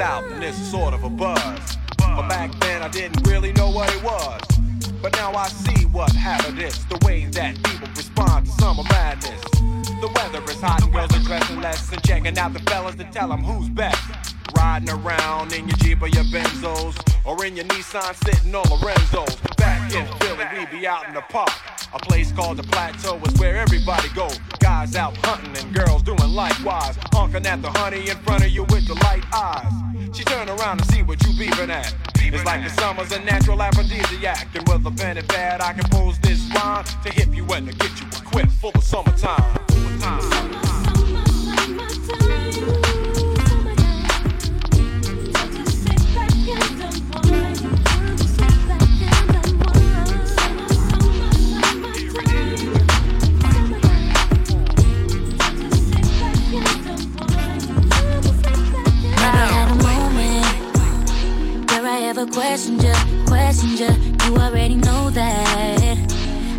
it's 0.09 0.57
sort 0.71 0.95
of 0.95 1.03
a 1.03 1.11
buzz. 1.11 1.77
But 1.99 2.29
back 2.29 2.53
then 2.61 2.83
I 2.83 2.89
didn't 2.89 3.27
really 3.27 3.53
know 3.53 3.71
what 3.71 3.93
it 3.93 4.03
was. 4.05 4.41
But 5.03 5.13
now 5.17 5.33
I 5.33 5.49
see 5.49 5.85
what 5.87 6.13
habit 6.13 6.59
is, 6.63 6.85
the 6.87 6.99
way 7.05 7.25
that 7.33 7.57
people 7.65 7.89
respond 7.89 8.47
to 8.47 8.53
summer 8.53 8.85
madness. 8.85 9.41
The 10.01 10.11
weather 10.15 10.43
is 10.45 10.61
hot 10.61 10.83
and 10.83 10.93
girls 10.93 11.13
are 11.15 11.25
dressing 11.25 11.61
less 11.61 11.93
and 11.93 12.03
checking 12.05 12.39
out 12.39 12.53
the 12.53 12.61
fellas 12.71 12.95
to 12.97 13.05
tell 13.05 13.29
them 13.29 13.43
who's 13.43 13.69
best. 13.69 13.99
Riding 14.57 14.91
around 14.91 15.53
in 15.53 15.67
your 15.67 15.77
Jeep 15.79 16.01
or 16.03 16.09
your 16.09 16.25
Benzos, 16.25 16.97
or 17.25 17.45
in 17.45 17.57
your 17.57 17.67
Nissan 17.67 18.15
sitting 18.25 18.55
on 18.55 18.65
Lorenzo's. 18.71 19.37
Back 19.57 19.93
in 19.93 20.07
Philly, 20.19 20.45
we 20.57 20.79
be 20.79 20.87
out 20.87 21.09
in 21.09 21.15
the 21.15 21.23
park. 21.23 21.51
A 21.95 21.99
place 21.99 22.33
called 22.33 22.57
the 22.57 22.63
Plateau 22.65 23.19
is 23.27 23.39
where 23.39 23.57
everybody 23.57 24.09
go. 24.15 24.29
Guys 24.59 24.97
out 24.97 25.17
hunting 25.19 25.57
and 25.57 25.75
girls 25.75 26.03
doing 26.03 26.19
likewise. 26.19 26.99
Honking 27.13 27.47
at 27.47 27.63
the 27.63 27.71
honey 27.71 28.09
in 28.09 28.17
front 28.19 28.45
of 28.45 28.51
you 28.51 28.65
with 28.65 28.87
the 28.87 28.95
light 28.95 29.25
eyes. 29.33 29.73
She 30.17 30.25
turn 30.25 30.49
around 30.49 30.79
to 30.79 30.85
see 30.93 31.03
what 31.03 31.23
you 31.27 31.33
beeping 31.33 31.69
at. 31.69 31.95
It's 32.17 32.45
like 32.45 32.65
the 32.65 32.71
summer's 32.71 33.13
a 33.13 33.21
natural 33.21 33.63
aphrodisiac. 33.63 34.49
And 34.55 34.69
with 34.69 34.87
a 34.87 34.91
pen 34.91 35.17
and 35.17 35.29
pad, 35.29 35.61
I 35.61 35.73
compose 35.73 36.19
this 36.19 36.41
rhyme 36.55 36.85
to 37.05 37.13
hip 37.13 37.35
you 37.35 37.47
and 37.53 37.69
to 37.69 37.75
get 37.75 38.01
you 38.01 38.07
equipped 38.09 38.53
for 38.53 38.73
the 38.73 38.81
summertime. 38.81 39.59
Never 40.01 40.76
I 62.27 62.29
ever 62.29 62.41
questioned 62.41 62.83
you, 62.83 63.25
questioned 63.27 63.79
you. 63.79 64.37
Already 64.37 64.75
know 64.75 65.11
that. 65.11 65.99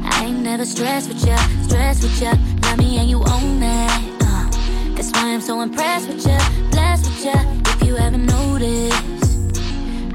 I 0.05 0.25
ain't 0.25 0.39
never 0.39 0.65
stressed 0.65 1.09
with 1.09 1.25
ya, 1.25 1.35
stressed 1.63 2.03
with 2.03 2.21
ya. 2.21 2.33
Love 2.63 2.77
me 2.77 2.97
and 2.97 3.09
you 3.09 3.17
own 3.17 3.59
that. 3.59 4.01
Uh, 4.21 4.95
that's 4.95 5.11
why 5.11 5.33
I'm 5.33 5.41
so 5.41 5.61
impressed 5.61 6.07
with 6.07 6.25
you, 6.25 6.37
blessed 6.71 7.05
with 7.05 7.25
you. 7.25 7.61
If 7.73 7.83
you 7.83 7.95
haven't 7.95 8.25
noticed, 8.25 9.57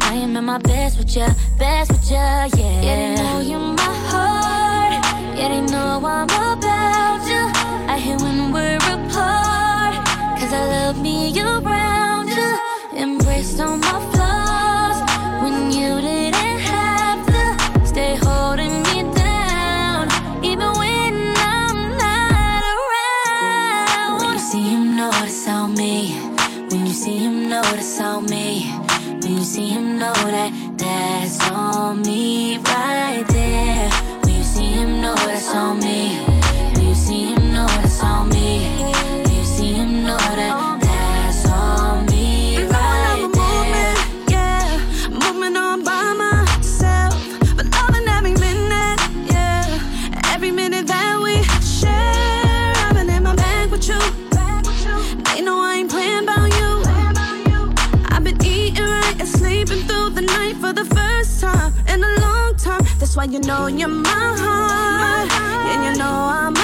I 0.00 0.14
am 0.14 0.36
at 0.36 0.44
my 0.44 0.58
best 0.58 0.96
with 0.98 1.14
you, 1.14 1.26
best 1.58 1.92
with 1.92 2.10
you, 2.10 2.16
yeah. 2.16 2.48
Yeah, 2.48 2.96
they 2.96 3.22
know 3.22 3.40
you're 3.40 3.58
my 3.58 3.94
heart. 4.08 5.04
Yeah, 5.36 5.48
they 5.48 5.60
know 5.60 6.00
I'm 6.02 6.24
about 6.24 7.26
you. 7.26 7.44
I 7.92 7.98
hate 7.98 8.20
when 8.22 8.52
we're 8.52 8.76
apart. 8.76 10.06
Cause 10.38 10.52
I 10.52 10.64
love 10.66 11.00
me 11.00 11.38
around 11.38 12.28
you. 12.28 12.58
Embrace 12.96 13.60
all 13.60 13.76
my 13.76 14.00
flaws 14.12 14.21
when 15.82 15.96
you 15.96 16.00
didn't 16.00 16.60
have 16.60 17.26
to 17.26 17.86
stay 17.86 18.14
holding 18.14 18.82
me 18.82 19.02
down. 19.14 20.08
Even 20.44 20.70
when 20.78 21.34
I'm 21.36 21.96
not 21.98 22.62
around. 22.76 24.20
When 24.20 24.32
you 24.34 24.38
see 24.38 24.62
him, 24.62 24.96
notice 24.96 25.48
on 25.48 25.74
me. 25.74 26.12
When 26.70 26.86
you 26.86 26.92
see 26.92 27.18
him, 27.18 27.48
notice 27.48 28.00
on 28.00 28.26
me. 28.26 28.70
When 29.22 29.38
you 29.38 29.44
see 29.44 29.68
him, 29.68 29.98
know 29.98 30.12
that 30.12 30.52
that's 30.76 31.50
on 31.50 32.02
me, 32.02 32.58
right 32.58 33.24
there. 33.28 33.90
When 34.22 34.34
you 34.36 34.44
see 34.44 34.72
him 34.72 35.00
know 35.00 35.14
what 35.14 35.54
on 35.54 35.80
me 35.80 36.31
That's 63.12 63.28
why 63.28 63.30
you 63.30 63.40
know 63.40 63.66
you're 63.66 63.90
heart, 64.06 65.30
and 65.68 65.84
you 65.84 65.98
know 65.98 66.08
I'm 66.32 66.61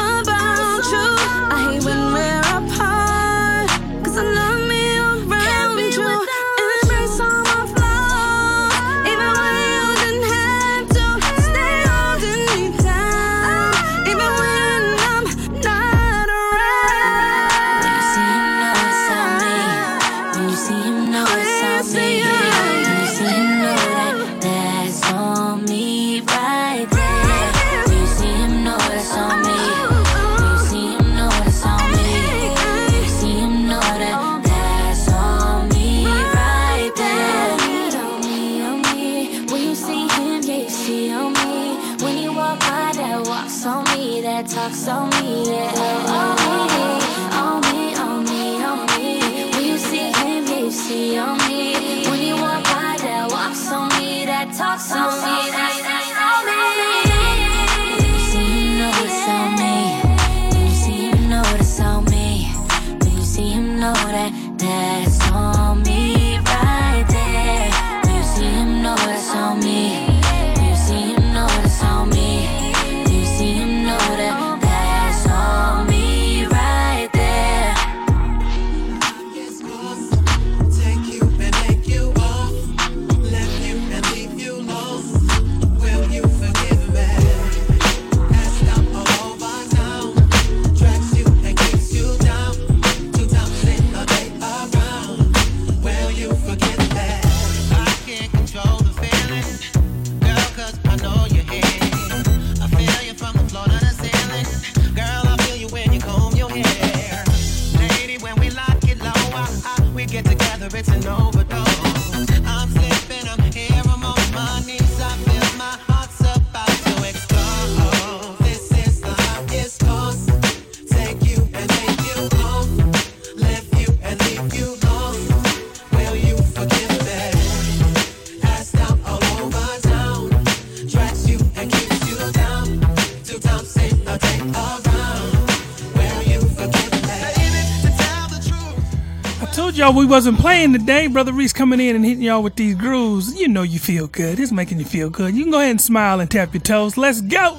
we 139.99 140.07
wasn't 140.07 140.39
playing 140.39 140.73
today. 140.73 141.09
Brother 141.09 141.33
Reese 141.33 141.53
coming 141.53 141.81
in 141.81 141.97
and 141.97 142.05
hitting 142.05 142.23
y'all 142.23 142.41
with 142.41 142.55
these 142.55 142.77
grooves. 142.77 143.39
You 143.39 143.49
know 143.49 143.63
you 143.63 143.81
feel 143.81 144.07
good. 144.07 144.39
It's 144.39 144.53
making 144.53 144.79
you 144.79 144.85
feel 144.85 145.11
good. 145.11 145.35
You 145.35 145.43
can 145.43 145.51
go 145.51 145.59
ahead 145.59 145.73
and 145.73 145.81
smile 145.81 146.21
and 146.21 146.31
tap 146.31 146.55
your 146.55 146.63
toes. 146.63 146.97
Let's 146.97 147.21
go. 147.21 147.59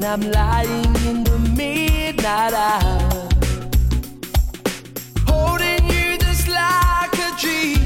when 0.00 0.10
I'm 0.10 0.30
lying 0.30 0.94
in 1.06 1.24
the 1.24 1.38
midnight 1.56 2.52
hour. 2.52 3.28
Holding 5.26 5.84
you 5.88 6.18
just 6.18 6.48
like 6.48 7.12
a 7.18 7.36
dream. 7.38 7.79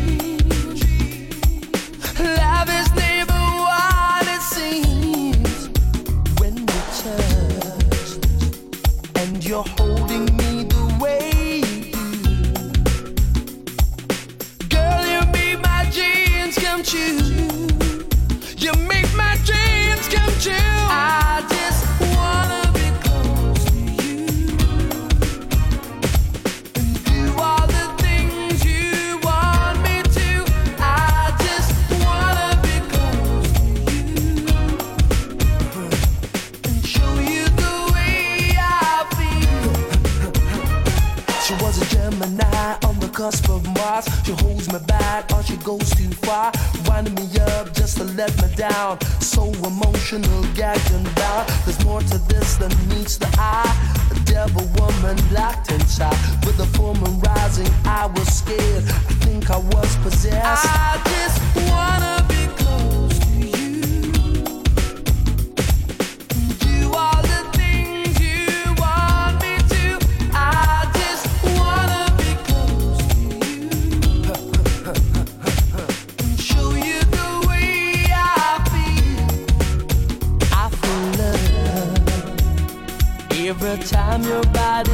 cusp 43.25 43.49
of 43.49 43.65
Mars. 43.77 44.07
She 44.25 44.33
holds 44.33 44.71
me 44.71 44.79
back, 44.87 45.33
or 45.33 45.43
she 45.43 45.57
goes 45.57 45.89
too 45.99 46.11
far. 46.27 46.53
Winding 46.87 47.15
me 47.15 47.27
up 47.57 47.73
just 47.73 47.97
to 47.97 48.05
let 48.05 48.31
me 48.43 48.49
down. 48.55 49.01
So 49.21 49.43
emotional, 49.71 50.43
gagging 50.55 51.05
down. 51.05 51.15
bound. 51.15 51.49
There's 51.65 51.83
more 51.85 52.03
to 52.13 52.19
this 52.33 52.57
than 52.57 52.71
meets 52.91 53.17
the 53.17 53.31
eye. 53.39 53.75
A 54.15 54.17
devil 54.25 54.67
woman 54.79 55.17
locked 55.33 55.73
inside. 55.73 56.19
With 56.45 56.59
the 56.59 56.67
full 56.77 56.95
moon 56.97 57.19
rising, 57.21 57.71
I 57.85 58.07
was 58.15 58.29
scared. 58.41 58.85
I 59.11 59.13
think 59.25 59.51
I 59.51 59.59
was 59.75 59.97
possessed. 60.05 60.67
I 60.67 61.01
just 61.13 61.39
wanna 61.71 62.24
I'm 84.15 84.23
your 84.23 84.43
body. 84.53 84.94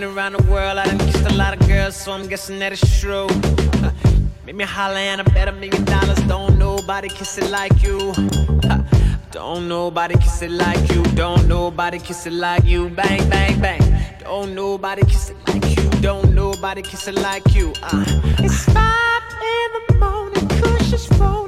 been 0.00 0.02
around 0.02 0.32
the 0.32 0.42
world, 0.50 0.76
I 0.76 0.86
done 0.86 0.98
kissed 0.98 1.24
a 1.30 1.34
lot 1.34 1.52
of 1.54 1.68
girls, 1.68 1.94
so 1.94 2.10
I'm 2.10 2.26
guessing 2.26 2.58
that 2.58 2.72
it's 2.72 3.00
true. 3.00 3.28
Make 4.44 4.56
me 4.56 4.64
holler 4.64 4.96
and 4.96 5.20
I 5.20 5.24
bet 5.24 5.46
a 5.46 5.52
million 5.52 5.84
dollars. 5.84 6.18
Don't 6.26 6.58
nobody 6.58 7.08
kiss 7.08 7.38
it 7.38 7.48
like 7.48 7.80
you. 7.80 8.12
Don't 9.30 9.68
nobody 9.68 10.16
kiss 10.16 10.42
it 10.42 10.50
like 10.50 10.82
you. 10.92 11.04
Don't 11.14 11.46
nobody 11.46 12.00
kiss 12.00 12.26
it 12.26 12.32
like 12.32 12.64
you. 12.64 12.88
Bang, 12.90 13.30
bang, 13.30 13.60
bang. 13.60 13.82
Don't 14.18 14.52
nobody 14.56 15.04
kiss 15.04 15.30
it 15.30 15.36
like 15.46 15.64
you. 15.76 15.88
Don't 16.00 16.34
nobody 16.34 16.82
kiss 16.82 17.06
it 17.06 17.14
like 17.14 17.54
you. 17.54 17.72
Uh. 17.80 18.04
It's 18.40 18.64
five 18.64 19.22
in 19.54 19.68
the 19.86 19.94
morning, 20.04 20.48
cushions 20.48 21.08
roll. 21.20 21.43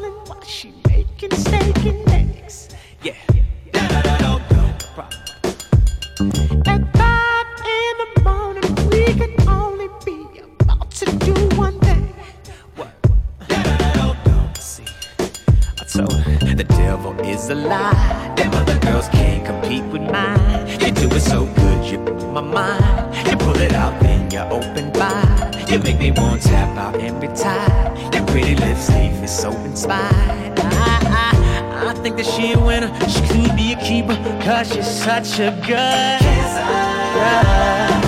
make 25.87 25.99
me 26.01 26.11
want 26.11 26.43
to 26.43 26.49
tap 26.49 26.77
out 26.77 27.01
every 27.01 27.29
time. 27.29 27.97
Your 28.13 28.27
pretty 28.27 28.57
lips 28.57 28.89
leave 28.91 29.21
me 29.21 29.29
so 29.29 29.53
inspired. 29.63 30.59
I, 30.59 30.99
I, 31.23 31.91
I 31.91 31.95
think 32.03 32.17
that 32.17 32.27
she 32.27 32.53
a 32.53 32.59
winner. 32.59 32.93
She 33.09 33.21
could 33.29 33.57
be 33.57 33.73
a 33.73 33.77
keeper, 33.77 34.17
cause 34.43 34.73
she's 34.73 34.91
such 34.91 35.39
a 35.39 35.51
good. 35.65 36.19
Kisser. 36.19 38.06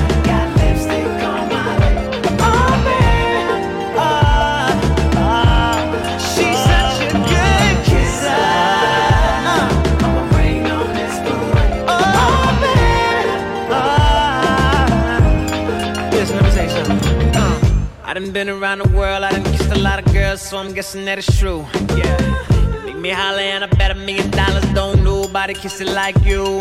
been 18.44 18.51
around 18.51 18.78
the 18.78 18.89
world, 18.97 19.24
I 19.24 19.32
done 19.32 19.43
kissed 19.43 19.73
a 19.73 19.78
lot 19.81 19.98
of 19.98 20.12
girls, 20.12 20.40
so 20.40 20.59
I'm 20.59 20.73
guessing 20.73 21.05
that 21.06 21.19
it's 21.19 21.39
true. 21.40 21.66
Yeah. 21.97 22.85
Make 22.85 22.98
me 22.98 23.10
holler 23.10 23.40
and 23.40 23.65
I 23.65 23.66
bet 23.66 23.90
a 23.90 23.97
million 23.97 24.31
dollars. 24.31 24.65
Don't 24.74 25.02
nobody 25.02 25.55
kiss 25.55 25.81
it 25.81 25.89
like 25.89 26.15
you. 26.24 26.60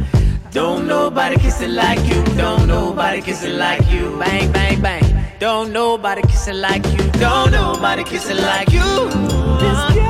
Don't 0.50 0.88
nobody 0.88 1.36
kiss 1.36 1.60
it 1.60 1.70
like 1.70 2.04
you. 2.10 2.20
Don't 2.36 2.66
nobody 2.66 3.20
kiss 3.20 3.44
it 3.44 3.54
like 3.54 3.88
you. 3.92 4.18
Bang, 4.18 4.50
bang, 4.50 4.80
bang. 4.80 5.04
Don't 5.38 5.72
nobody 5.72 6.22
kiss 6.22 6.48
it 6.48 6.56
like 6.56 6.84
you. 6.86 7.04
Don't 7.12 7.52
nobody 7.52 8.02
kiss 8.02 8.28
it 8.28 8.38
like 8.38 8.72
you. 8.72 8.80
Uh-huh. 8.80 10.03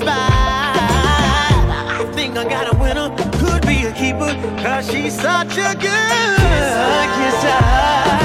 I 0.00 2.10
think 2.14 2.36
I 2.36 2.44
got 2.44 2.72
a 2.72 2.76
winner, 2.78 3.10
could 3.38 3.66
be 3.66 3.84
a 3.84 3.92
keeper, 3.92 4.32
cause 4.62 4.90
she's 4.90 5.14
such 5.14 5.58
a 5.58 5.74
good 5.74 5.80
kiss. 5.80 6.74
I, 6.74 7.06
kiss 7.18 8.21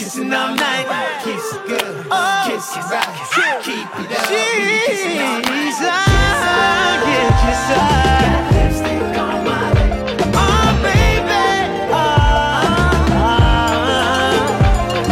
kissing 0.00 0.32
all 0.32 0.54
night. 0.54 0.86
Kiss 1.22 1.52
it 1.52 1.66
good, 1.66 2.06
kiss 2.46 2.72
it 2.74 2.84
right. 2.90 3.60
Keep 3.62 3.84
it 4.00 4.10
up, 4.16 4.30
we 4.30 4.36
be 4.64 4.80
kissing 4.86 5.18
all 5.20 5.40
night. 5.42 5.76
Yeah, 7.10 7.28
kiss 7.42 7.64
her. 7.68 7.84
Got 8.24 8.44
lipstick 8.54 9.18
on 9.18 9.36
my 9.44 9.60
lip. 9.76 10.32
Oh, 10.32 10.68
baby. 10.80 11.44
Oh, 11.92 12.00
oh, 13.20 13.44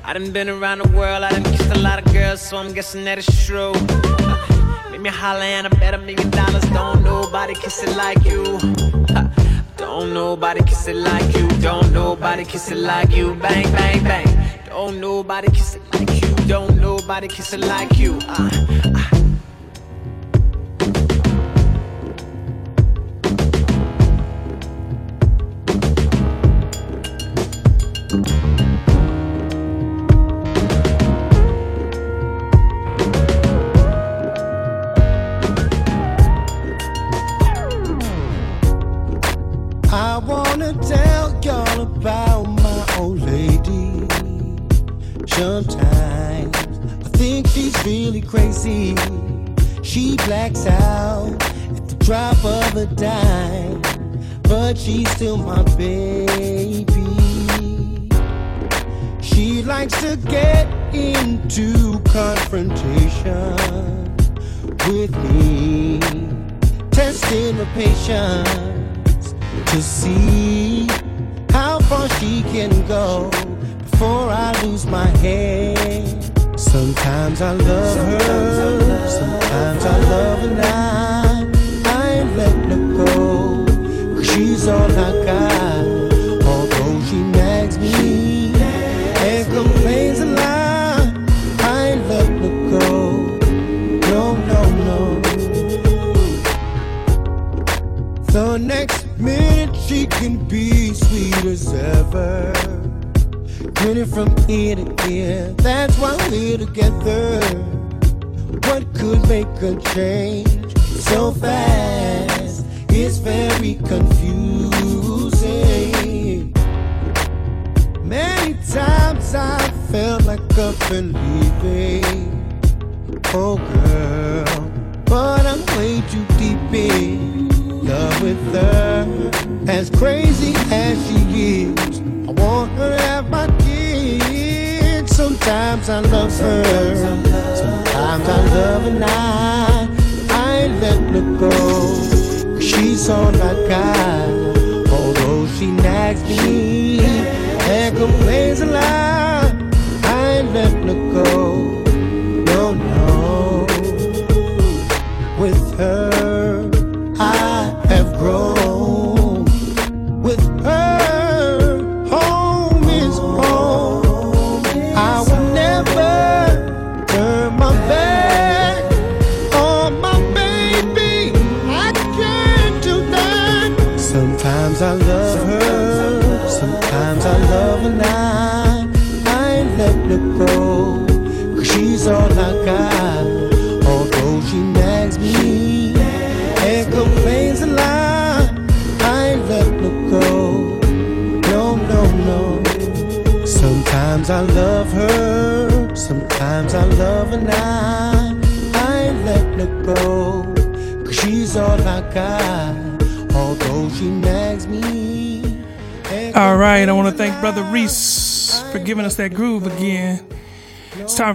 I 0.03 0.10
done 0.14 0.30
been 0.32 0.49
around 0.49 0.77
the 0.80 0.90
world, 0.90 1.23
I 1.23 1.32
done 1.32 1.44
kissed 1.44 1.72
a 1.72 1.80
lot 1.80 1.98
of 1.98 2.05
girls, 2.36 2.49
so 2.49 2.57
I'm 2.57 2.74
guessing 2.74 3.03
that 3.06 3.18
it's 3.18 3.45
true. 3.45 3.72
Uh, 3.74 4.90
make 4.91 5.02
me 5.02 5.10
holler 5.10 5.41
and 5.41 5.68
I 5.68 5.70
bet 5.70 5.94
a 5.94 5.98
million 5.98 6.30
dollars. 6.30 6.64
Don't 6.64 7.03
nobody 7.03 7.53
kiss 7.53 7.84
it 7.84 7.95
like 7.95 8.24
you. 8.26 8.44
Uh, 9.16 9.28
don't 9.78 10.14
nobody 10.14 10.64
kiss 10.64 10.88
it 10.88 10.95
like 10.95 11.36
you. 11.36 11.48
Don't 11.62 11.91
nobody 11.94 12.44
kiss 12.45 12.72
it 12.72 12.78
like 12.78 13.12
you. 13.16 13.36
Bang, 13.36 13.64
bang, 13.72 14.03
bang. 14.03 14.60
Don't 14.66 14.99
nobody 14.99 15.49
kiss 15.52 15.76
it 15.76 15.82
like 15.94 16.22
you. 16.22 16.36
Don't 16.48 16.80
nobody 16.80 17.28
kiss 17.28 17.53
it 17.53 17.62
like 17.62 17.98
you. 17.98 18.20
Uh, 18.28 18.49
I 28.18 28.45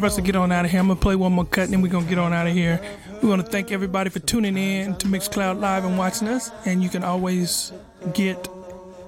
for 0.01 0.07
us 0.07 0.17
to 0.17 0.23
get 0.23 0.35
on 0.35 0.51
out 0.51 0.65
of 0.65 0.71
here. 0.71 0.81
I'm 0.81 0.89
gonna 0.89 0.99
play 0.99 1.15
one 1.15 1.33
more 1.33 1.45
cut, 1.45 1.65
and 1.65 1.75
then 1.75 1.83
we're 1.83 1.89
gonna 1.93 2.09
get 2.09 2.19
on 2.19 2.33
out 2.33 2.47
of 2.47 2.55
here. 2.55 2.81
We 3.23 3.29
want 3.29 3.45
to 3.45 3.51
thank 3.51 3.71
everybody 3.71 4.09
for 4.09 4.19
tuning 4.19 4.57
in 4.57 4.97
to 4.97 5.07
Mixcloud 5.07 5.61
Live 5.61 5.85
and 5.85 5.99
watching 5.99 6.27
us. 6.27 6.51
And 6.65 6.83
you 6.83 6.89
can 6.89 7.05
always 7.05 7.71
get, 8.15 8.49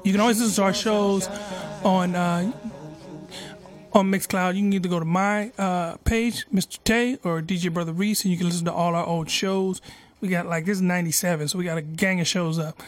you 0.04 0.12
can 0.12 0.20
always 0.20 0.38
listen 0.38 0.54
to 0.56 0.62
our 0.64 0.74
shows 0.74 1.28
on 1.82 2.14
uh, 2.14 2.52
on 3.94 4.10
Mixcloud. 4.10 4.54
You 4.54 4.60
can 4.60 4.72
either 4.74 4.88
go 4.88 4.98
to 4.98 5.06
my 5.06 5.50
uh, 5.56 5.96
page, 6.04 6.46
Mr. 6.52 6.78
Tay, 6.84 7.18
or 7.24 7.40
DJ 7.40 7.72
Brother 7.72 7.92
Reese, 7.92 8.24
and 8.24 8.30
you 8.30 8.36
can 8.36 8.46
listen 8.46 8.66
to 8.66 8.72
all 8.72 8.94
our 8.94 9.06
old 9.06 9.30
shows. 9.30 9.80
We 10.20 10.28
got 10.28 10.46
like 10.46 10.66
this 10.66 10.76
is 10.76 10.82
'97, 10.82 11.48
so 11.48 11.58
we 11.58 11.64
got 11.64 11.78
a 11.78 11.82
gang 11.82 12.20
of 12.20 12.26
shows 12.26 12.58
up. 12.58 12.82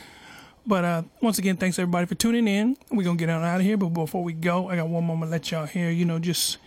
But 0.66 0.84
uh, 0.84 1.02
once 1.22 1.38
again, 1.38 1.56
thanks 1.56 1.78
everybody 1.78 2.06
for 2.06 2.14
tuning 2.14 2.46
in. 2.46 2.76
We're 2.90 3.04
gonna 3.04 3.16
get 3.16 3.30
on 3.30 3.42
out 3.42 3.60
of 3.60 3.66
here, 3.66 3.78
but 3.78 3.88
before 3.88 4.22
we 4.22 4.34
go, 4.34 4.68
I 4.68 4.76
got 4.76 4.88
one 4.88 5.04
moment 5.04 5.30
to 5.30 5.32
let 5.32 5.50
y'all 5.50 5.66
hear. 5.66 5.90
You 5.90 6.04
know, 6.04 6.18
just 6.18 6.58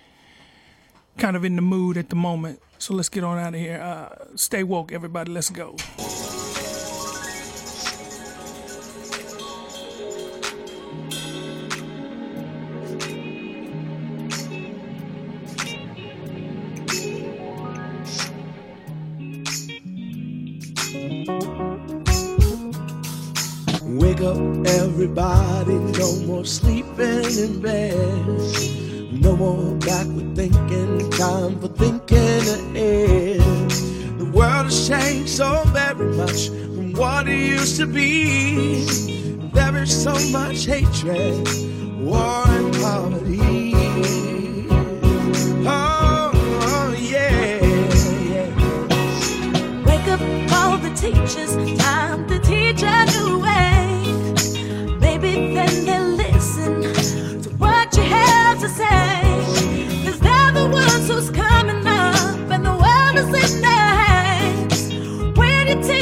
kind 1.18 1.36
of 1.36 1.44
in 1.44 1.56
the 1.56 1.62
mood 1.62 1.98
at 1.98 2.10
the 2.10 2.16
moment. 2.16 2.62
So 2.78 2.94
let's 2.94 3.10
get 3.10 3.24
on 3.24 3.38
out 3.38 3.54
of 3.54 3.60
here. 3.60 3.82
Uh, 3.82 4.36
stay 4.36 4.64
woke, 4.64 4.92
everybody. 4.92 5.32
Let's 5.32 5.50
go. 5.50 5.76
Wake 23.84 24.22
up, 24.22 24.38
everybody. 24.68 25.74
No 25.74 26.16
more 26.28 26.46
sleeping 26.46 27.26
in 27.26 27.62
bed. 27.62 28.97
No 29.28 29.36
more 29.36 29.76
backward 29.80 30.38
thinking. 30.38 31.10
Time 31.12 31.60
for 31.60 31.68
thinking 31.68 32.44
ahead. 32.56 33.42
The 34.20 34.32
world 34.34 34.68
has 34.68 34.88
changed 34.88 35.28
so 35.28 35.66
very 35.66 36.16
much 36.16 36.48
from 36.48 36.94
what 36.94 37.28
it 37.28 37.38
used 37.38 37.76
to 37.76 37.88
be. 37.88 38.86
There 39.52 39.84
is 39.84 39.92
so 40.02 40.14
much 40.32 40.64
hatred, 40.64 41.46
war, 42.00 42.48
and 42.48 42.74
poverty. 42.76 43.74
Oh, 45.68 46.96
yeah, 46.98 47.60
yeah. 48.32 48.50
Wake 49.84 50.08
up 50.08 50.22
all 50.54 50.78
the 50.78 50.92
teachers, 50.96 51.54
time 51.78 52.26
to 52.30 52.40
teach 52.40 52.82
a 52.82 53.06
new 53.12 53.40
way. 53.40 53.67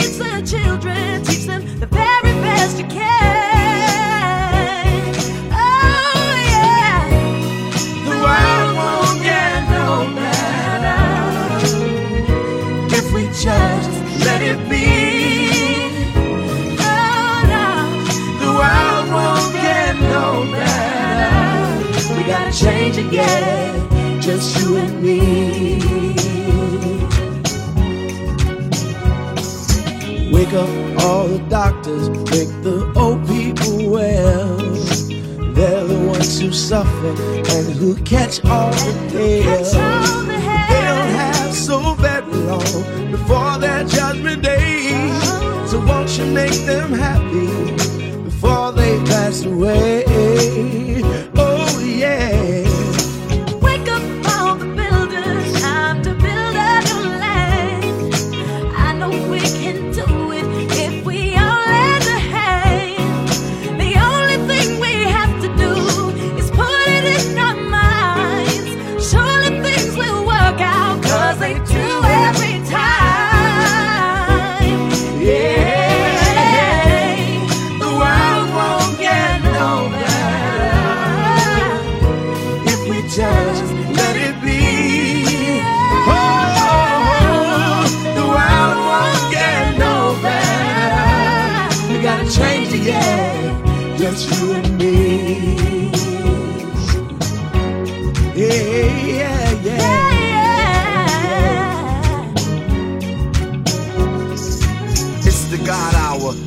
Teach 0.05 0.17
the 0.17 0.41
children, 0.45 1.23
teach 1.23 1.45
them 1.45 1.63
the 1.79 1.87
very 1.87 2.33
best 2.43 2.77
you 2.77 2.85
can. 2.85 3.05
Oh, 5.51 6.35
yeah. 6.51 7.09
The 8.05 8.15
world 8.25 8.75
won't 8.77 9.23
get 9.23 9.63
no 9.71 9.87
better 10.15 11.03
if 12.95 13.05
we 13.13 13.23
just 13.27 13.91
let 14.25 14.41
it 14.41 14.59
be. 14.69 14.85
Oh, 16.79 17.37
no. 17.53 17.67
The 18.43 18.51
world 18.59 19.07
won't 19.11 19.53
get 19.53 19.95
no 19.95 20.45
better. 20.51 22.15
We 22.15 22.21
gotta 22.23 22.51
change 22.57 22.97
again, 22.97 24.21
just 24.21 24.57
you 24.59 24.77
and 24.77 25.01
me. 25.01 26.34
All 30.55 31.27
the 31.27 31.39
doctors, 31.49 32.07
make 32.09 32.49
the 32.63 32.89
old 32.95 33.27
people 33.27 33.89
well. 33.89 34.57
They're 35.53 35.83
the 35.83 35.99
ones 36.07 36.39
who 36.39 36.51
suffer 36.53 37.09
and 37.09 37.73
who 37.75 37.95
catch 38.03 38.43
all 38.45 38.71
the 38.71 39.41
hail. 39.43 40.21
They 40.69 40.81
don't 40.81 41.09
have 41.09 41.53
so 41.53 41.93
very 41.95 42.21
long 42.23 43.11
before 43.11 43.57
their 43.57 43.83
judgment 43.83 44.43
day. 44.43 44.91
So 45.67 45.85
won't 45.85 46.17
you 46.17 46.25
make 46.25 46.65
them 46.65 46.93
happy 46.93 47.47
before 48.23 48.71
they 48.71 48.97
pass 49.05 49.43
away? 49.43 50.05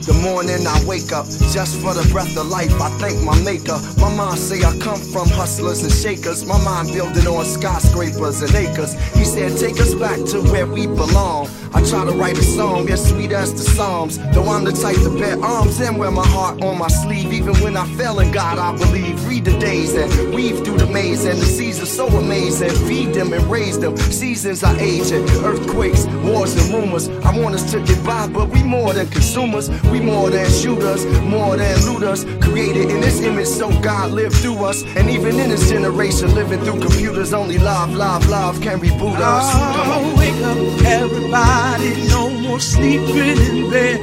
The 0.08 0.14
morning 0.14 0.66
I 0.66 0.82
wake 0.86 1.12
up 1.12 1.26
just 1.52 1.78
for 1.80 1.92
the 1.92 2.06
breath 2.10 2.34
of 2.38 2.46
life. 2.46 2.72
I 2.80 2.88
thank 2.98 3.22
my 3.22 3.38
maker. 3.42 3.78
My 3.98 4.08
mom 4.08 4.36
say 4.36 4.64
I 4.64 4.76
come 4.78 4.98
from 4.98 5.28
hustlers 5.28 5.82
and 5.82 5.92
shakers. 5.92 6.46
My 6.46 6.56
mind 6.64 6.88
building 6.94 7.26
on 7.26 7.44
skyscrapers 7.44 8.40
and 8.40 8.54
acres. 8.54 8.94
He 9.12 9.24
said, 9.24 9.58
Take 9.58 9.78
us 9.78 9.94
back 9.94 10.16
to 10.32 10.40
where 10.50 10.66
we 10.66 10.86
belong. 10.86 11.46
I 11.74 11.82
try 11.84 12.04
to 12.04 12.12
write 12.12 12.38
a 12.38 12.42
song 12.42 12.88
as 12.90 13.08
sweet 13.08 13.32
as 13.32 13.52
the 13.52 13.70
Psalms. 13.70 14.18
Though 14.32 14.48
I'm 14.48 14.64
the 14.64 14.72
type 14.72 14.96
to 14.96 15.10
bear 15.18 15.42
arms 15.42 15.80
and 15.80 15.98
wear 15.98 16.10
my 16.10 16.26
heart 16.26 16.62
on 16.62 16.78
my 16.78 16.88
sleeve. 16.88 17.32
Even 17.32 17.54
when 17.56 17.76
I 17.76 17.86
fail 17.96 18.20
in 18.20 18.30
God, 18.30 18.58
I 18.58 18.76
believe. 18.76 19.26
Read 19.26 19.44
the 19.44 19.58
days 19.58 19.94
and 19.94 20.34
weave 20.34 20.64
through 20.64 20.78
the 20.78 20.86
maze. 20.86 21.24
And 21.24 21.38
the 21.38 21.46
seasons 21.46 21.90
so 21.90 22.06
amazing. 22.08 22.70
Feed 22.86 23.14
them 23.14 23.32
and 23.32 23.44
raise 23.50 23.78
them. 23.78 23.96
Seasons 23.96 24.62
are 24.64 24.76
aging. 24.78 25.28
Earthquakes, 25.44 26.06
wars, 26.24 26.54
and 26.56 26.74
rumors. 26.74 27.08
I 27.08 27.36
want 27.38 27.54
us 27.54 27.70
to 27.72 27.80
get 27.80 28.04
by, 28.04 28.26
but 28.28 28.48
we 28.48 28.62
more 28.62 28.92
than 28.92 29.08
consumers. 29.08 29.68
We 29.90 30.00
more 30.00 30.30
than 30.30 30.50
shooters, 30.50 31.04
more 31.22 31.56
than 31.56 31.76
looters. 31.86 32.24
Created 32.44 32.90
in 32.90 33.00
this 33.00 33.20
image, 33.20 33.48
so 33.48 33.68
God 33.80 34.12
lived 34.12 34.36
through 34.36 34.64
us. 34.64 34.82
And 34.96 35.10
even 35.10 35.38
in 35.38 35.50
this 35.50 35.68
generation, 35.68 36.34
living 36.34 36.60
through 36.60 36.80
computers, 36.80 37.32
only 37.32 37.58
love, 37.58 37.94
love, 37.94 38.28
love 38.28 38.60
can 38.60 38.80
reboot 38.80 39.16
us. 39.20 39.52
Come 39.52 39.90
on. 39.90 40.17
Up, 40.48 40.56
everybody. 40.86 42.08
No 42.08 42.30
more 42.30 42.58
sleeping 42.58 43.36
in 43.36 43.70
bed. 43.70 44.00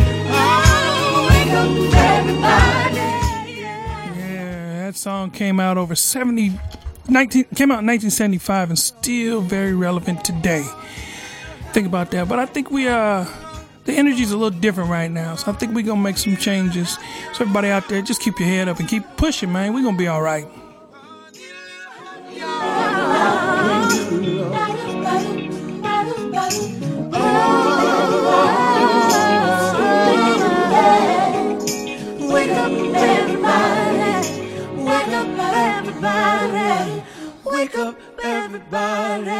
That 4.77 4.95
song 4.95 5.31
came 5.31 5.59
out 5.59 5.79
over 5.79 5.95
70, 5.95 6.51
19, 7.09 7.45
came 7.55 7.71
out 7.71 7.81
in 7.81 7.87
1975 7.87 8.69
and 8.69 8.77
still 8.77 9.41
very 9.41 9.73
relevant 9.73 10.23
today. 10.23 10.63
Think 11.71 11.87
about 11.87 12.11
that. 12.11 12.29
But 12.29 12.37
I 12.37 12.45
think 12.45 12.69
we, 12.69 12.87
uh, 12.87 13.25
the 13.85 13.93
energy's 13.93 14.31
a 14.31 14.37
little 14.37 14.59
different 14.59 14.91
right 14.91 15.09
now. 15.09 15.33
So 15.33 15.51
I 15.51 15.55
think 15.55 15.73
we're 15.73 15.81
to 15.97 16.03
make 16.03 16.17
some 16.19 16.37
changes. 16.37 16.99
So 17.33 17.41
everybody 17.41 17.69
out 17.69 17.89
there, 17.89 18.03
just 18.03 18.21
keep 18.21 18.37
your 18.37 18.49
head 18.49 18.67
up 18.67 18.79
and 18.79 18.87
keep 18.87 19.03
pushing, 19.17 19.51
man. 19.51 19.73
We're 19.73 19.81
to 19.95 19.97
be 19.97 20.07
all 20.07 20.21
right. 20.21 20.45
Wake 37.55 37.77
up, 37.77 37.95
everybody. 38.21 39.35